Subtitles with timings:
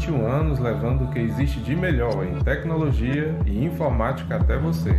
[0.00, 4.98] 21 anos levando o que existe de melhor em tecnologia e informática até você.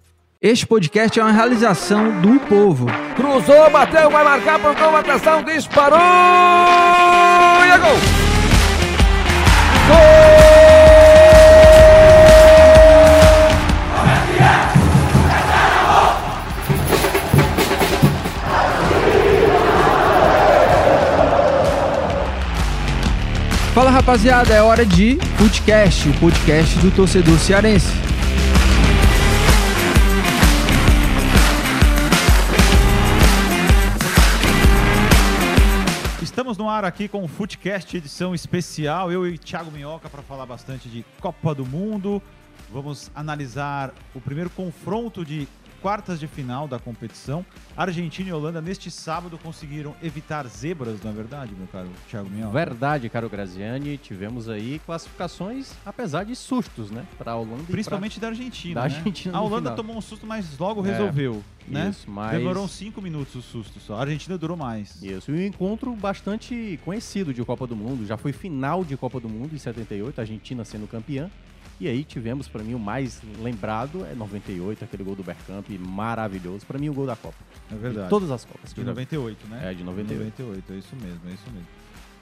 [0.43, 2.87] Este podcast é uma realização do povo.
[3.15, 5.99] Cruzou, bateu, vai marcar, pontou, atenção, disparou!
[5.99, 7.95] E é gol!
[23.75, 28.10] Fala rapaziada, é hora de Footcast, o podcast do torcedor cearense.
[36.41, 39.11] Estamos no ar aqui com o Footcast edição especial.
[39.11, 42.19] Eu e Thiago Minhoca para falar bastante de Copa do Mundo.
[42.71, 45.47] Vamos analisar o primeiro confronto de
[45.81, 47.45] quartas de final da competição.
[47.75, 52.51] Argentina e Holanda neste sábado conseguiram evitar zebras, não é verdade, meu caro Thiago Minhoca?
[52.53, 53.97] Verdade, caro Graziani.
[53.97, 57.05] Tivemos aí classificações, apesar de sustos, né?
[57.17, 58.27] Para a Holanda e Principalmente pra...
[58.29, 58.75] da Argentina.
[58.81, 58.95] Da né?
[58.95, 59.75] Argentina a Holanda final.
[59.75, 61.43] tomou um susto, mas logo É, resolveu.
[61.67, 61.89] né?
[61.89, 63.95] isso, mas- Demorou 5 minutos o susto só.
[63.95, 65.01] A Argentina durou mais.
[65.01, 68.05] Isso, e um encontro bastante conhecido de Copa do Mundo.
[68.05, 71.29] Já foi final de Copa do Mundo em 78, a Argentina sendo campeã.
[71.81, 76.63] E aí tivemos, para mim, o mais lembrado é 98, aquele gol do Bergkamp, maravilhoso.
[76.63, 77.43] Para mim, o gol da Copa.
[77.71, 78.03] É verdade.
[78.05, 78.71] De todas as Copas.
[78.71, 79.71] De 98, né?
[79.71, 80.43] É, de 98.
[80.43, 81.67] 98, é isso mesmo, é isso mesmo.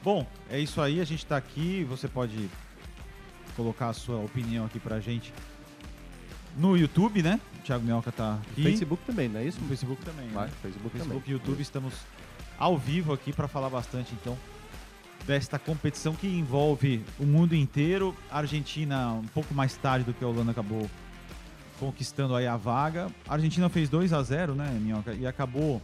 [0.01, 2.49] Bom, é isso aí, a gente tá aqui, você pode
[3.57, 5.33] colocar a sua opinião aqui pra gente
[6.55, 7.37] no YouTube, né?
[7.59, 8.63] O Thiago Minhoca tá aqui.
[8.63, 9.59] Facebook também, não é isso?
[9.59, 10.53] No Facebook também, Vai, né?
[10.61, 11.35] Facebook Facebook também.
[11.35, 11.93] e YouTube estamos
[12.57, 14.37] ao vivo aqui para falar bastante, então,
[15.29, 18.15] desta competição que envolve o mundo inteiro.
[18.31, 20.89] A Argentina, um pouco mais tarde do que a Holanda, acabou
[21.79, 23.11] conquistando aí a vaga.
[23.27, 25.13] A Argentina fez 2 a 0 né, Minhoca?
[25.13, 25.79] E acabou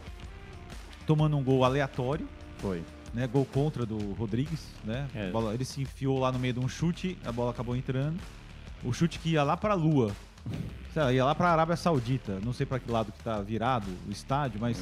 [1.06, 2.28] tomando um gol aleatório.
[2.58, 2.82] Foi.
[3.14, 5.06] Né, gol contra do Rodrigues, né?
[5.14, 5.28] É.
[5.28, 8.18] A bola- ele se enfiou lá no meio de um chute, a bola acabou entrando.
[8.82, 10.10] O chute que ia lá pra Lua.
[10.92, 12.40] Sei lá, ia lá pra Arábia Saudita.
[12.44, 14.80] Não sei pra que lado que tá virado o estádio, mas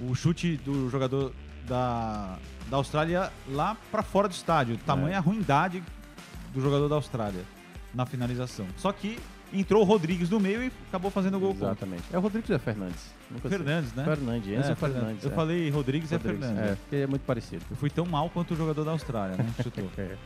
[0.00, 0.10] Uhum.
[0.10, 1.32] o chute do jogador
[1.68, 2.36] da,
[2.70, 4.78] da Austrália lá pra fora do estádio.
[4.86, 5.18] Tamanha É.
[5.18, 5.82] a ruindade
[6.52, 7.42] do jogador da Austrália
[7.94, 8.66] na finalização.
[8.76, 9.18] Só que
[9.52, 11.66] entrou o Rodrigues no meio e acabou fazendo o gol contra.
[11.68, 12.02] Exatamente.
[12.12, 13.04] É o Rodrigues ou é Fernandes?
[13.30, 13.58] Nunca sei.
[13.58, 14.04] Fernandes, né?
[14.04, 15.24] Fernandes, Enzo É, Fernandes.
[15.24, 15.34] Eu é.
[15.34, 16.70] falei Rodrigues, é Rodrigues, Fernandes.
[16.72, 17.64] É, porque é muito parecido.
[17.70, 19.46] Eu fui tão mal quanto o jogador da Austrália, né?
[19.56, 19.88] que Chutou.
[19.98, 20.16] É.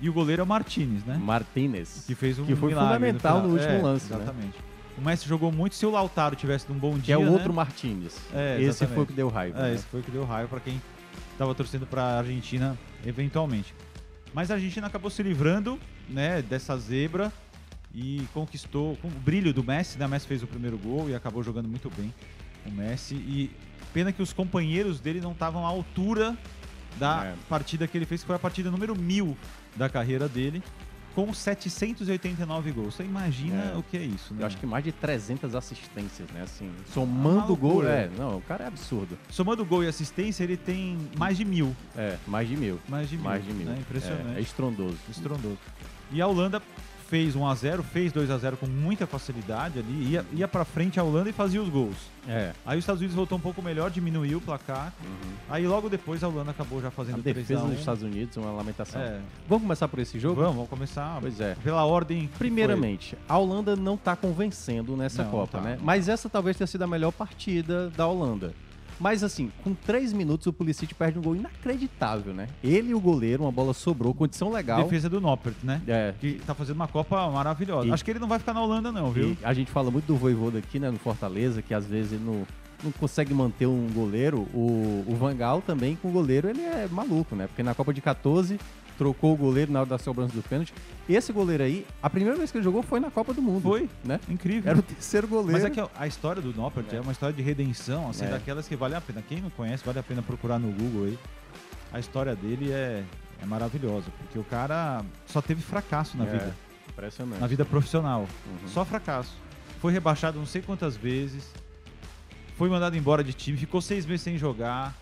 [0.00, 1.18] E o goleiro é o Martinez, né?
[1.22, 2.04] Martinez.
[2.06, 3.48] Que fez um Que foi fundamental final.
[3.48, 4.16] no último É, lance, né?
[4.22, 4.58] Exatamente.
[4.96, 5.74] O Messi jogou muito.
[5.74, 7.30] Se o Lautaro tivesse num bom Que dia, é o né?
[7.30, 8.16] outro Martinez.
[8.34, 9.58] É, Esse foi o que deu raiva.
[9.58, 9.74] É, né?
[9.74, 10.80] esse foi o que deu raiva pra quem
[11.38, 13.74] tava torcendo pra Argentina eventualmente.
[14.34, 15.78] Mas a Argentina acabou se livrando,
[16.08, 17.32] né, dessa zebra
[17.94, 20.06] e conquistou com o brilho do Messi, né?
[20.06, 22.12] O Messi fez o primeiro gol e acabou jogando muito bem
[22.66, 23.50] o Messi e
[23.94, 26.36] pena que os companheiros dele não estavam à altura
[26.98, 27.34] da É.
[27.48, 29.36] partida que ele fez, que foi a partida número mil
[29.74, 30.62] da carreira dele,
[31.16, 32.94] com 789 gols.
[32.94, 33.76] Você imagina É.
[33.76, 34.42] o que é isso, né?
[34.42, 36.42] Eu acho que mais de 300 assistências, né?
[36.42, 37.86] Assim, somando o gol.
[37.88, 39.18] É, não, o cara é absurdo.
[39.30, 41.74] Somando gol e assistência, ele tem mais de mil.
[41.96, 42.78] É, mais de mil.
[42.86, 43.24] Mais de mil.
[43.24, 43.66] Mais de mil.
[43.66, 43.78] né?
[43.80, 44.34] Impressionante.
[44.34, 44.98] É, é estrondoso.
[45.10, 45.58] Estrondoso.
[46.12, 46.62] E a Holanda
[47.08, 50.64] fez 1 a 0 fez 2 a 0 com muita facilidade ali, ia, ia pra
[50.64, 51.96] frente a Holanda e fazia os gols.
[52.28, 52.52] É.
[52.64, 54.92] Aí os Estados Unidos voltou um pouco melhor, diminuiu o placar.
[55.48, 57.68] Aí logo depois a Holanda acabou já A fazendo 3 defesa a 1.
[57.70, 59.00] dos Estados Unidos uma lamentação.
[59.00, 59.20] É.
[59.48, 60.34] Vamos começar por esse jogo?
[60.40, 61.54] Vamos, vamos começar Pois é.
[61.62, 62.28] pela ordem.
[62.38, 65.64] Primeiramente, a Holanda não tá convencendo nessa Não, Copa, tá.
[65.64, 65.78] né?
[65.80, 68.52] Mas essa talvez tenha sido a melhor partida da Holanda.
[68.98, 72.48] Mas assim, com três minutos o Pulisic perde um gol inacreditável, né?
[72.62, 74.82] Ele e o goleiro, uma bola sobrou, condição legal.
[74.84, 75.82] Defesa do Noppert, né?
[75.86, 76.14] É.
[76.20, 77.88] Que tá fazendo uma Copa maravilhosa.
[77.88, 79.36] E- Acho que ele não vai ficar na Holanda não, viu?
[79.40, 82.24] E a gente fala muito do Voivoda aqui, né, no Fortaleza, que às vezes ele
[82.24, 82.46] não,
[82.98, 84.46] consegue manter um goleiro.
[84.54, 87.46] O, o Van Gaal também, com o goleiro, ele é maluco, né?
[87.46, 88.58] Porque na Copa de 14,
[88.96, 90.72] trocou o goleiro na hora da cobrança do pênalti.
[91.08, 93.62] Esse goleiro aí, a primeira vez que ele jogou foi na Copa do Mundo.
[93.62, 93.88] Foi.
[94.04, 94.18] né?
[94.28, 94.70] Incrível.
[94.70, 95.52] Era o terceiro goleiro.
[95.52, 97.00] Mas é que a- história do Noppert é.
[97.00, 98.28] uma história de redenção, assim, É.
[98.28, 99.22] daquelas que vale a pena.
[99.26, 101.18] Quem não conhece, vale a pena procurar no Google aí.
[101.92, 103.04] A história dele é,
[103.42, 106.56] é maravilhosa, porque o cara só teve fracasso na É, vida,
[106.88, 107.40] Impressionante.
[107.40, 108.20] na vida profissional.
[108.46, 108.68] Uhum.
[108.68, 109.34] Só fracasso.
[109.80, 111.52] Foi rebaixado não sei quantas vezes,
[112.56, 114.94] foi mandado embora de time, ficou seis meses sem jogar.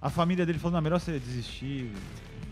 [0.00, 1.90] A família dele falou, não, melhor você desistir,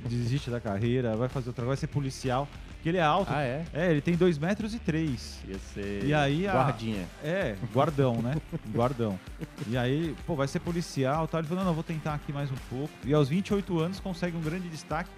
[0.08, 2.48] desiste da carreira, vai fazer outra coisa, vai ser policial.
[2.74, 3.32] Porque ele é alto.
[3.32, 3.64] Ah, é?
[3.72, 5.40] É, ele tem dois metros e três.
[5.48, 7.06] Ia ser E aí a- guardinha.
[7.22, 8.36] É, guardão, né?
[8.72, 9.18] guardão.
[9.66, 11.40] E aí, pô, vai ser policial e tal.
[11.40, 12.92] Ele falou, não, não, vou tentar aqui mais um pouco.
[13.04, 15.08] E aos 28 anos consegue um grande destaque.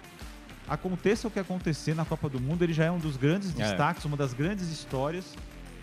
[0.67, 3.63] Aconteça o que acontecer na Copa do Mundo, ele já é um dos grandes É.
[3.63, 5.33] destaques, uma das grandes histórias.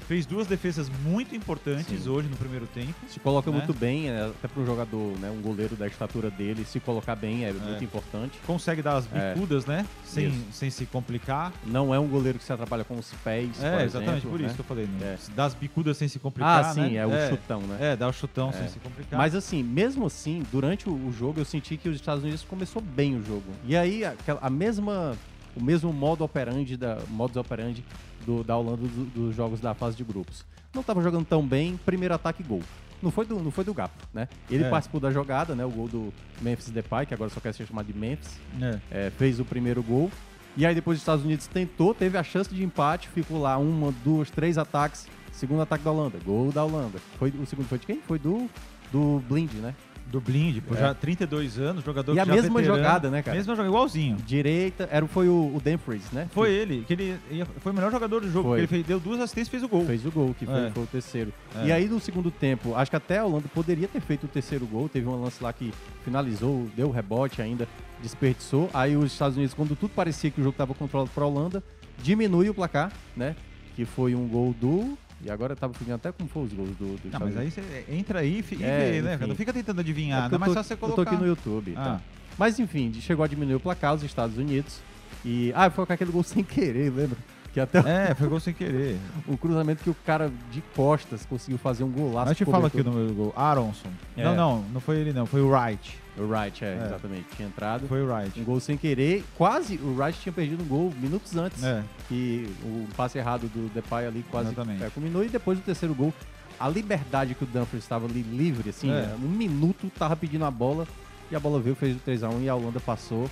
[0.07, 2.11] Fez duas defesas muito importantes Sim.
[2.11, 2.93] hoje no primeiro tempo.
[3.09, 3.57] Se coloca né?
[3.57, 7.17] muito bem, é, até para um jogador, né, um goleiro da estatura dele, se colocar
[7.17, 8.39] bem é, muito importante.
[8.47, 9.33] Consegue dar as É.
[9.33, 9.87] bicudas, né?
[10.05, 10.39] Sem, Isso.
[10.53, 11.53] sem se complicar.
[11.65, 14.41] Não é um goleiro que se atrapalha com os pés, É, por exatamente, exemplo, por
[14.41, 14.47] né?
[14.47, 14.85] isso que eu falei.
[14.87, 15.15] né?
[15.15, 15.19] É.
[15.35, 16.97] Dá as bicudas sem se complicar, Ah, sim, né?
[16.97, 17.79] é o chutão, né?
[17.81, 18.53] É, dá o chutão É.
[18.53, 19.19] sem se complicar.
[19.19, 23.17] Mas assim, mesmo assim, durante o, jogo eu senti que os Estados Unidos começou bem
[23.17, 23.45] o jogo.
[23.65, 25.17] E aí aquela- a mesma
[25.57, 27.85] o mesmo modo operandi da modus operandi
[28.25, 30.45] do, da Holanda do- dos jogos da fase de grupos.
[30.75, 32.63] Não estava jogando tão bem, primeiro ataque gol.
[33.03, 34.29] Não foi do, não foi do Gapo, né?
[34.51, 34.71] Ele É.
[34.71, 35.65] participou da jogada, né?
[35.65, 38.39] O gol do Memphis Depay, que agora só quer ser chamado de Memphis.
[38.61, 38.79] É.
[38.91, 40.11] É, fez o primeiro gol.
[40.57, 43.93] E aí depois os Estados Unidos tentou, teve a chance de empate, ficou lá uma,
[44.05, 45.07] duas, três ataques.
[45.33, 46.99] Segundo ataque da Holanda, gol da Holanda.
[47.19, 48.01] Foi, o segundo foi de quem?
[48.07, 48.49] Foi do,
[48.93, 49.75] do Blind, né?
[50.15, 50.77] Do Blind, É.
[50.79, 52.77] já 32 anos, jogador E a mesma veterano.
[52.79, 53.37] jogada, né, cara?
[53.37, 54.17] Mesma jogada, igualzinho.
[54.25, 56.29] Direita, era, foi o, o Dumfries, né?
[56.33, 57.19] Foi ele, que ele
[57.59, 58.61] foi o melhor jogador do jogo, Foi.
[58.61, 59.85] porque ele fez- deu duas assistências e fez o gol.
[59.85, 60.71] Fez o gol, que foi, É.
[60.71, 61.33] foi o terceiro.
[61.57, 61.67] É.
[61.67, 64.65] E aí no segundo tempo, acho que até a Holanda poderia ter feito o terceiro
[64.67, 64.89] gol.
[64.89, 65.73] Teve um lance lá que
[66.05, 67.67] finalizou, deu rebote ainda,
[68.01, 68.71] desperdiçou.
[68.73, 71.61] Aí os Estados Unidos, quando tudo parecia que o jogo estava controlado para a Holanda,
[72.01, 73.35] diminui o placar, né?
[73.75, 74.97] Que foi um gol do.
[75.25, 77.51] E agora eu tava ficando até como foi os gols do, do Não, mas aí
[77.51, 79.15] você entra aí e É, vê, né?
[79.15, 79.27] enfim.
[79.27, 80.39] Não fica tentando É adivinhar, porque né?
[80.39, 81.03] Mas eu só você Eu colocar...
[81.05, 81.73] tô aqui no YouTube.
[81.77, 81.83] Ah.
[81.85, 82.01] Tá.
[82.37, 84.81] Mas enfim, chegou a diminuir o placar, os Estados Unidos.
[85.25, 85.51] E.
[85.55, 87.17] Ah, foi com aquele gol sem querer, lembra?
[87.55, 88.99] Que até É, foi gol sem querer.
[89.29, 92.29] um cruzamento que o cara de costas conseguiu fazer um golaço.
[92.31, 93.33] Mas eu te falo aqui o número do gol.
[93.37, 93.89] Aronson.
[94.17, 94.25] É.
[94.25, 95.97] Não, não, não foi ele não, foi o Wright.
[96.19, 96.85] O Wright, é, É.
[96.87, 97.27] exatamente.
[97.37, 97.87] Tinha entrado.
[97.89, 98.39] Foi o Wright.
[98.41, 99.25] Um gol sem querer.
[99.37, 101.63] Quase o Wright tinha perdido um gol minutos antes.
[101.63, 101.83] É.
[102.09, 104.83] Que o passe errado do Depay ali quase Exatamente.
[104.83, 105.25] é, culminou.
[105.25, 106.13] E depois do terceiro gol,
[106.59, 109.03] a liberdade que o Dumfries estava ali livre, assim, É.
[109.03, 109.17] né?
[109.23, 110.87] um minuto, tava pedindo a bola.
[111.31, 113.31] E a bola veio, fez o 3x1 e a Holanda passou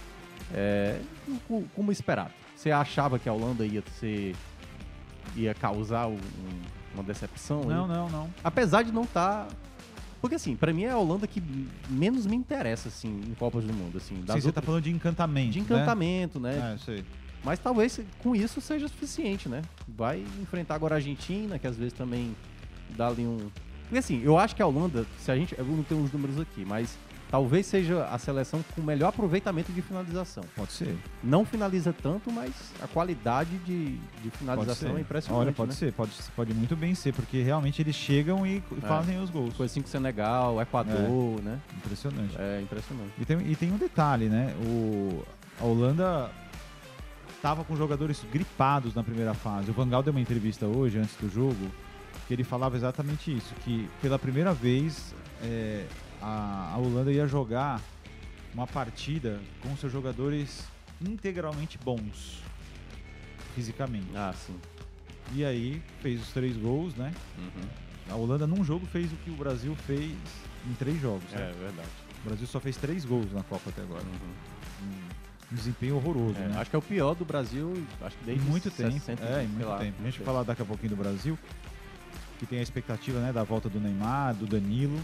[0.55, 0.99] é,
[1.49, 2.31] co- como esperado.
[2.63, 4.37] Você achava que a Holanda ia ser.
[5.35, 6.63] ia causar um- um-
[6.95, 7.63] uma decepção?
[7.65, 7.89] Não, aí?
[7.91, 8.31] não, não.
[8.45, 9.49] Apesar de não estar
[10.21, 11.43] Porque assim, pra mim é a Holanda que
[11.91, 14.15] menos me interessa, assim, em Copas do Mundo, assim.
[14.15, 15.51] Sim, você tá outras- falando de encantamento.
[15.51, 16.53] de encantamento, né?
[16.55, 16.75] né?
[16.75, 17.05] É, sei.
[17.43, 19.63] Mas talvez com isso seja suficiente, né?
[19.89, 22.37] Vai enfrentar agora a Argentina, que às vezes também
[22.91, 23.51] dá ali um.
[23.83, 25.57] Porque assim, eu acho que a Holanda, se a gente.
[25.59, 26.97] Eu não tenho os números aqui, mas
[27.33, 30.45] talvez seja a seleção com melhor aproveitamento de finalização.
[30.55, 30.95] Pode ser.
[31.25, 35.41] Não finaliza tanto, mas a qualidade de, de finalização é impressionante.
[35.47, 35.75] Olha, pode né?
[35.77, 38.87] ser, pode, pode muito bem ser, porque realmente eles chegam e É.
[38.87, 39.57] fazem os gols.
[39.57, 41.59] Foi assim com o Senegal, Equador, né?
[41.75, 42.37] Impressionante.
[42.39, 43.13] É impressionante.
[43.19, 44.55] E tem, e tem um detalhe, né?
[44.67, 45.25] O,
[45.59, 46.31] a Holanda
[47.41, 49.71] tava com jogadores gripados na primeira fase.
[49.71, 51.73] O Van Gaal deu uma entrevista hoje, antes do jogo,
[52.29, 55.87] que ele falava exatamente isso, que pela primeira vez é,
[56.23, 57.81] a, a Holanda ia jogar
[58.55, 60.65] uma partida com seus jogadores
[61.05, 62.43] integralmente bons,
[63.55, 64.07] fisicamente.
[64.15, 64.57] Ah, sim.
[65.35, 67.13] E aí fez os três gols, né?
[67.39, 67.69] Uhum.
[68.11, 70.13] A Holanda num jogo fez o que o Brasil fez
[70.69, 71.25] em três jogos.
[71.33, 71.55] É né?
[71.59, 71.89] verdade.
[72.25, 74.05] O Brasil só fez três gols na Copa até agora.
[74.83, 76.59] Um desempenho horroroso, É, né?
[76.59, 78.93] Acho que é o pior do Brasil, acho que Em desde muito tempo.
[78.93, 79.97] 60, é, em muito lá, tempo.
[80.01, 81.39] A gente vai falar daqui a pouquinho do Brasil,
[82.39, 84.99] que tem a expectativa né, da volta do Neymar, do Danilo.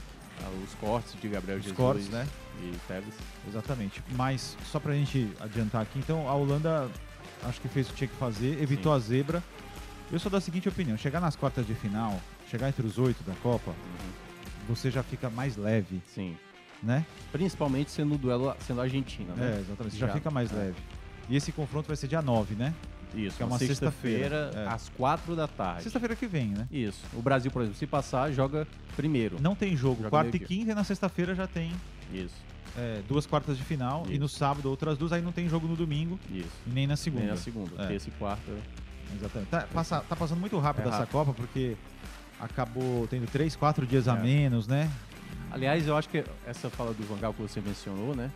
[0.45, 2.26] Ah, os cortes de Gabriel Os Jesus cortes, né?
[2.61, 3.14] e Tevez.
[3.47, 4.02] Exatamente.
[4.11, 6.90] Mas só pra gente adiantar aqui, então a Holanda
[7.45, 9.42] acho que fez o que tinha que fazer, evitou a zebra.
[10.11, 13.35] Eu sou da seguinte opinião: chegar nas quartas de final, chegar entre os oito da
[13.37, 13.75] Copa,
[14.68, 15.97] você já fica mais leve.
[15.97, 16.02] Uhum.
[16.14, 16.37] Sim.
[16.83, 17.04] Né?
[17.33, 19.57] Principalmente sendo o duelo sendo a Argentina, né?
[19.57, 19.95] É, exatamente.
[19.95, 20.54] Você já, fica mais é.
[20.54, 20.76] leve.
[21.28, 22.73] E esse confronto vai ser dia 9, né?
[23.14, 24.44] Isso, que é uma sexta-feira.
[24.46, 24.72] sexta-feira, É.
[24.74, 25.82] às quatro da tarde.
[25.84, 26.66] Sexta-feira que vem, né?
[26.70, 27.00] Isso.
[27.14, 29.38] O Brasil, por exemplo, se passar, joga primeiro.
[29.40, 29.96] Não tem jogo.
[29.98, 31.72] Joga Quarta e quinta e na sexta-feira já tem
[32.12, 32.34] Isso.
[32.76, 34.04] é, duas quartas de final.
[34.08, 34.20] E Isso.
[34.20, 35.12] no sábado outras duas.
[35.12, 36.18] Aí não tem jogo no domingo.
[36.30, 36.48] Isso.
[36.66, 37.22] E nem na segunda.
[37.24, 37.82] Nem na segunda.
[37.82, 37.86] É.
[37.86, 38.52] Terça e quarta.
[39.16, 39.48] Exatamente.
[39.48, 41.12] Tá, passa- tá passando muito rápido É essa rápido.
[41.12, 41.76] Copa, porque
[42.38, 44.22] acabou tendo três, quatro dias a É.
[44.22, 44.90] menos, né?
[45.50, 48.30] Aliás, eu acho que essa fala do Vangal que você mencionou, né?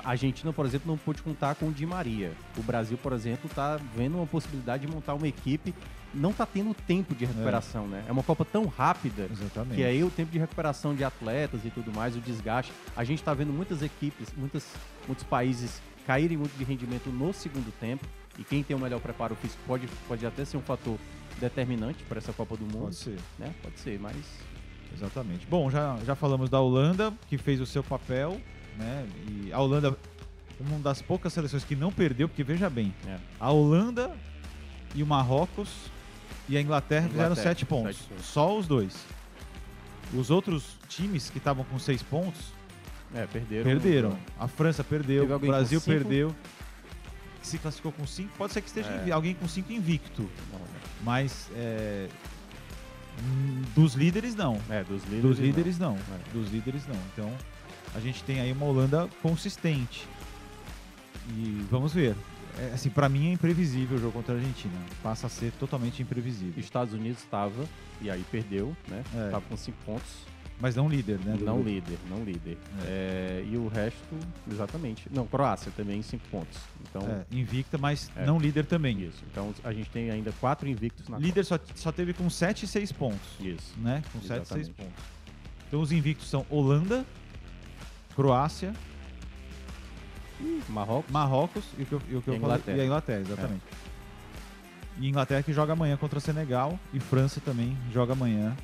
[0.00, 2.32] A Argentina, por exemplo, não pôde contar com o Di Maria.
[2.56, 5.74] O Brasil, por exemplo, tá vendo uma possibilidade de montar uma equipe.
[6.14, 8.04] Não tá tendo tempo de recuperação, né?
[8.06, 9.76] É uma Copa tão rápida Exatamente.
[9.76, 12.72] que aí o tempo de recuperação de atletas e tudo mais, o desgaste.
[12.94, 14.66] A gente tá vendo muitas equipes, muitas,
[15.06, 18.06] muitos países caírem muito de rendimento no segundo tempo.
[18.38, 20.98] E quem tem o melhor preparo físico pode, pode até ser um fator
[21.40, 22.84] determinante para essa Copa do Mundo.
[22.84, 23.18] Pode ser.
[23.38, 23.52] Né?
[23.62, 24.16] Pode ser, mas
[24.94, 25.46] Exatamente.
[25.46, 28.40] Bom, já, já falamos da Holanda, que fez o seu papel,
[28.78, 29.06] né?
[29.28, 29.96] E a Holanda,
[30.60, 33.18] uma das poucas seleções que não perdeu, porque veja bem, É.
[33.40, 34.10] a Holanda
[34.94, 35.68] e o Marrocos
[36.48, 37.96] e a Inglaterra, fizeram Inglaterra, sete pontos.
[37.96, 38.24] sete pontos.
[38.26, 38.94] Só os dois.
[40.14, 42.52] Os outros times que estavam com seis pontos
[43.14, 43.64] é, perderam.
[43.64, 44.18] perderam.
[44.38, 46.34] A França perdeu, o Brasil perdeu.
[47.42, 49.10] Se classificou com cinco, pode ser que esteja É.
[49.10, 50.22] alguém com cinco invicto.
[50.52, 50.60] Não?
[51.02, 52.08] Mas é,
[53.22, 54.60] hum, dos líderes não.
[54.70, 55.22] É, dos líderes.
[55.22, 55.46] Dos não.
[55.46, 55.96] líderes não.
[55.96, 56.32] É.
[56.32, 56.96] Dos líderes não.
[57.12, 57.32] Então
[57.94, 60.06] a gente tem aí uma Holanda consistente.
[61.36, 62.16] E vamos ver.
[62.58, 64.74] É, assim, para mim é imprevisível o jogo contra a Argentina.
[65.02, 66.54] Passa a ser totalmente imprevisível.
[66.58, 67.64] Estados Unidos estava,
[68.00, 69.02] e aí perdeu, né?
[69.14, 69.30] É.
[69.30, 70.10] Tava com cinco pontos.
[70.60, 71.36] Mas não líder, né?
[71.40, 71.68] não grupo.
[71.70, 72.56] líder, não líder.
[72.84, 74.16] É, e o resto,
[74.48, 75.08] exatamente.
[75.10, 76.56] Não, Croácia também em cinco pontos.
[76.88, 78.24] Então, É, invicta, mas É.
[78.24, 79.00] não líder também.
[79.02, 79.24] isso.
[79.32, 82.68] Então a gente tem ainda quatro invictos na Líder só, só teve com 7 e
[82.68, 83.28] 6 pontos.
[83.40, 83.74] Isso.
[83.78, 84.04] Né?
[84.12, 84.70] Com 7 e 6 Exatamente.
[84.72, 85.04] pontos.
[85.66, 87.04] Então os invictos são Holanda,
[88.14, 88.72] Croácia,
[90.68, 91.10] Marrocos.
[91.10, 92.76] Marrocos e o que eu, e o que eu E a falei- Inglaterra.
[92.76, 93.62] e a Inglaterra, exatamente.
[94.98, 98.56] E Inglaterra que joga amanhã contra Senegal e França também joga amanhã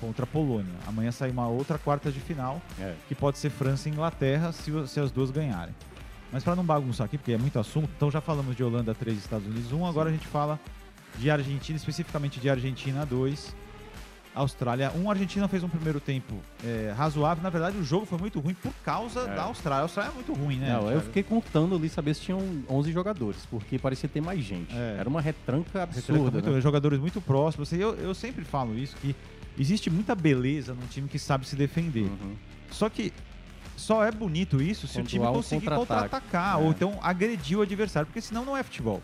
[0.00, 0.72] contra a Polônia.
[0.86, 2.94] Amanhã sai uma outra quarta de final, É.
[3.08, 5.74] que pode ser França e Inglaterra se, se as duas ganharem.
[6.32, 9.16] Mas para não bagunçar aqui, porque é muito assunto, então já falamos de Holanda 3
[9.18, 10.58] Estados Unidos 1, agora a gente fala
[11.18, 13.54] de Argentina, especificamente de Argentina 2.
[14.36, 17.42] Austrália 1, a Argentina fez um primeiro tempo é, razoável.
[17.42, 19.34] Na verdade, o jogo foi muito ruim por causa É.
[19.34, 19.80] da Austrália.
[19.80, 20.72] A Austrália é muito ruim, né?
[20.72, 24.74] Não, eu fiquei contando ali saber se tinham 11 jogadores, porque parecia ter mais gente.
[24.76, 24.96] É.
[25.00, 26.60] Era uma retranca Retranca absurda, muito- né?
[26.60, 27.72] Jogadores muito próximos.
[27.72, 29.16] Eu, eu sempre falo isso, que
[29.58, 32.04] existe muita beleza num time que sabe se defender.
[32.04, 32.36] Uhum.
[32.70, 33.12] Só que
[33.74, 36.62] só é bonito isso se Quando o time um conseguir contra-atacar, É.
[36.62, 39.02] ou então agredir o adversário, porque senão não é futebol.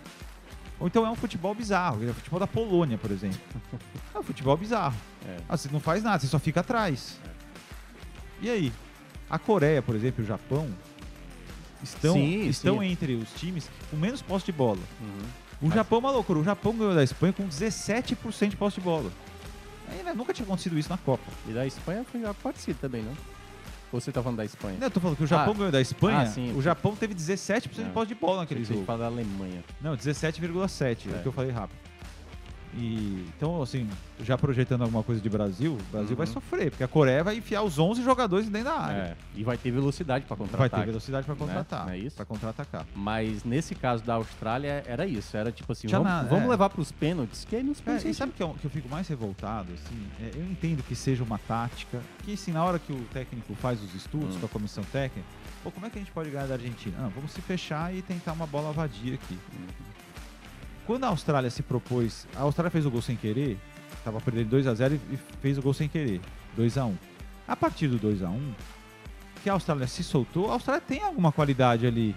[0.79, 3.39] Ou então é um futebol bizarro, é o futebol da Polônia, por exemplo.
[4.15, 4.95] é um futebol bizarro.
[5.27, 5.37] É.
[5.49, 7.19] Ah, você não faz nada, você só fica atrás.
[8.41, 8.73] E aí?
[9.31, 10.69] A Coreia, por exemplo, e o Japão
[11.83, 12.87] estão, Sim, estão sim.
[12.87, 14.79] entre os times com menos posse de bola.
[15.01, 15.69] Uhum.
[15.69, 16.39] O Japão é uma loucura.
[16.41, 19.11] O Japão ganhou da Espanha com 17% de posse de bola.
[19.89, 21.23] Aí, né, nunca tinha acontecido isso na Copa.
[21.49, 23.13] E da Espanha foi parecido também, não?
[23.93, 24.77] Ou você tá falando da Espanha?
[24.81, 25.57] Não, eu tô falando que o Japão Ah.
[25.57, 26.21] ganhou da Espanha.
[26.21, 26.53] Ah, sim.
[26.57, 27.91] O Japão teve 17% de Não.
[27.93, 28.85] posse de bola naquele jogo.
[28.85, 29.63] fala da Alemanha.
[29.81, 31.13] Não, 17,7%.
[31.13, 31.17] É.
[31.17, 31.19] É.
[31.19, 31.77] o que eu falei rápido.
[32.75, 33.87] E, então, assim,
[34.23, 36.33] já projetando alguma coisa de Brasil, o Brasil vai Uhum.
[36.33, 38.97] sofrer, porque a Coreia vai enfiar os 11 jogadores dentro da área.
[39.03, 40.83] É, e vai ter velocidade para Vai contra-ataque.
[40.83, 41.39] ter velocidade para né?
[41.41, 41.85] contratar.
[41.87, 42.17] Não é isso?
[42.17, 42.87] Para contra-atacar.
[42.95, 46.49] Mas nesse caso da Austrália era isso, era tipo assim, vamos, na- vamos é.
[46.49, 48.11] levar para os pênaltis, que aí nos É, pênaltis...
[48.11, 49.71] e sabe o que, eu- que eu fico mais revoltado?
[49.75, 53.55] Assim, É, eu entendo que seja uma tática, que assim, na hora que o técnico
[53.57, 54.41] faz os estudos Hum.
[54.41, 55.27] com a comissão técnica,
[55.63, 56.97] pô, como é que a gente pode ganhar da Argentina?
[56.99, 59.39] Não, vamos se fechar e tentar uma bola vadia aqui.
[60.87, 63.57] Quando a Austrália se propôs, a Austrália fez o gol sem querer,
[64.05, 66.21] tava perdendo 2 a 0 e fez o gol sem querer,
[66.57, 66.95] 2 a 1.
[67.47, 68.53] A partir do 2 a 1,
[69.43, 72.15] que a Austrália se soltou, a Austrália tem alguma qualidade ali.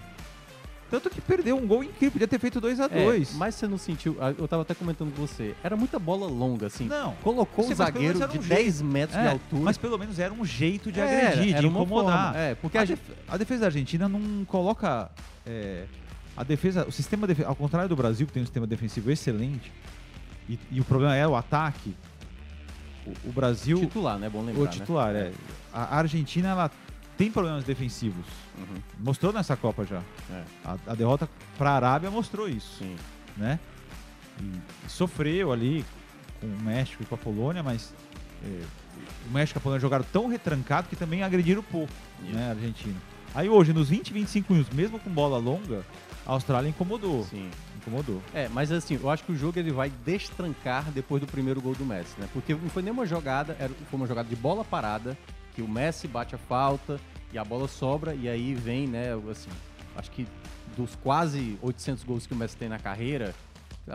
[0.90, 3.34] Tanto que perdeu um gol incrível, podia ter feito 2 a É, 2.
[3.36, 6.86] mas você não sentiu, eu tava até comentando com você, era muita bola longa, assim.
[6.88, 7.14] Não.
[7.24, 8.86] Colocou o menos zagueiro de um 10 jeito.
[8.86, 9.62] metros É, de altura.
[9.64, 12.34] Mas pelo menos era um jeito de Era, agredir, de incomodar.
[12.34, 15.10] forma, é, porque a, a def- a defesa da Argentina não coloca.
[16.38, 16.86] É, a defesa.
[16.88, 19.72] O sistema defe- Ao contrário do Brasil, que tem um sistema defensivo excelente,
[20.50, 21.96] e, e o problema é o ataque.
[23.06, 23.80] O, o Brasil.
[23.80, 24.30] Titular, né?
[24.30, 24.72] Bom lembrar, O né?
[24.72, 25.32] titular, é.
[25.74, 26.72] A a Argentina, ela
[27.18, 28.26] tem problemas defensivos.
[28.58, 28.82] Uhum.
[29.00, 30.02] Mostrou nessa Copa já.
[30.32, 30.44] É.
[30.64, 32.80] A, a derrota para a Arábia mostrou isso.
[32.80, 32.96] Sim.
[33.38, 33.60] Né?
[34.42, 34.44] E,
[34.86, 35.86] e sofreu ali
[36.42, 37.94] com o México e com a Polônia, mas
[38.44, 38.62] é,
[39.28, 42.96] o México e a Polônia jogaram tão retrancado que também agrediram pouco né, a Argentina.
[43.34, 45.86] Aí hoje, nos 20, 25 minutos, mesmo com bola longa,
[46.26, 47.24] a Austrália incomodou.
[47.26, 47.50] Sim.
[47.78, 48.22] Incomodou.
[48.34, 51.76] É, mas assim, eu acho que o jogo ele vai destrancar depois do primeiro gol
[51.76, 52.28] do Messi, né?
[52.34, 55.18] Porque não foi nenhuma jogada, era, foi uma jogada de bola parada,
[55.54, 57.00] que o Messi bate a falta
[57.32, 59.50] e a bola sobra, e aí vem, né, assim,
[59.96, 60.28] acho que
[60.76, 63.34] dos quase 800 gols que o Messi tem na carreira,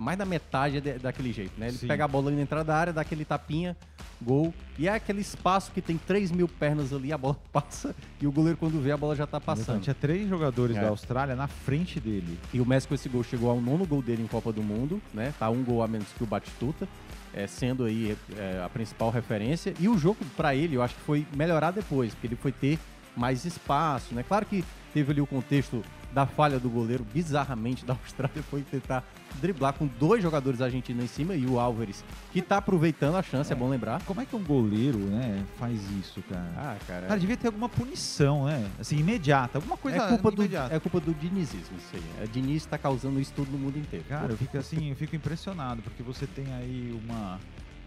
[0.01, 1.69] mais da metade é de- daquele jeito, né?
[1.69, 1.87] Ele Sim.
[1.89, 3.77] pega a bola ali na entrada da área, dá aquele tapinha,
[4.21, 8.27] gol, e é aquele espaço que tem 3 mil pernas ali, a bola passa, e
[8.27, 9.81] o goleiro quando vê a bola já tá passando.
[9.81, 10.81] tinha três jogadores É.
[10.83, 12.39] da Austrália na frente dele.
[12.53, 15.01] E o Messi com esse gol chegou ao nono gol dele em Copa do Mundo,
[15.15, 15.33] né?
[15.39, 16.87] Tá um gol a menos que o Batistuta,
[17.35, 19.73] é, sendo aí é, a principal referência.
[19.81, 22.79] E o jogo pra ele, eu acho que foi melhorar depois, porque ele foi ter
[23.17, 24.23] mais espaço, né?
[24.27, 25.83] Claro que teve ali o contexto
[26.13, 29.05] da falha do goleiro, bizarramente, da Austrália, foi tentar
[29.41, 33.53] driblar com dois jogadores argentinos em cima e o Álvares, que tá aproveitando a chance,
[33.53, 34.03] é, bom lembrar.
[34.03, 36.53] Como é que um goleiro, né, faz isso, cara?
[36.57, 37.07] Ah, cara.
[37.07, 38.69] Cara, devia ter alguma punição, né?
[38.79, 40.75] Assim, imediata, alguma coisa é culpa, do, imediata.
[40.75, 42.25] é culpa do dinizismo isso aí.
[42.25, 44.05] A Diniz tá causando isso tudo no mundo inteiro.
[44.09, 47.39] Cara, eu fico assim, eu fico impressionado, porque você tem aí uma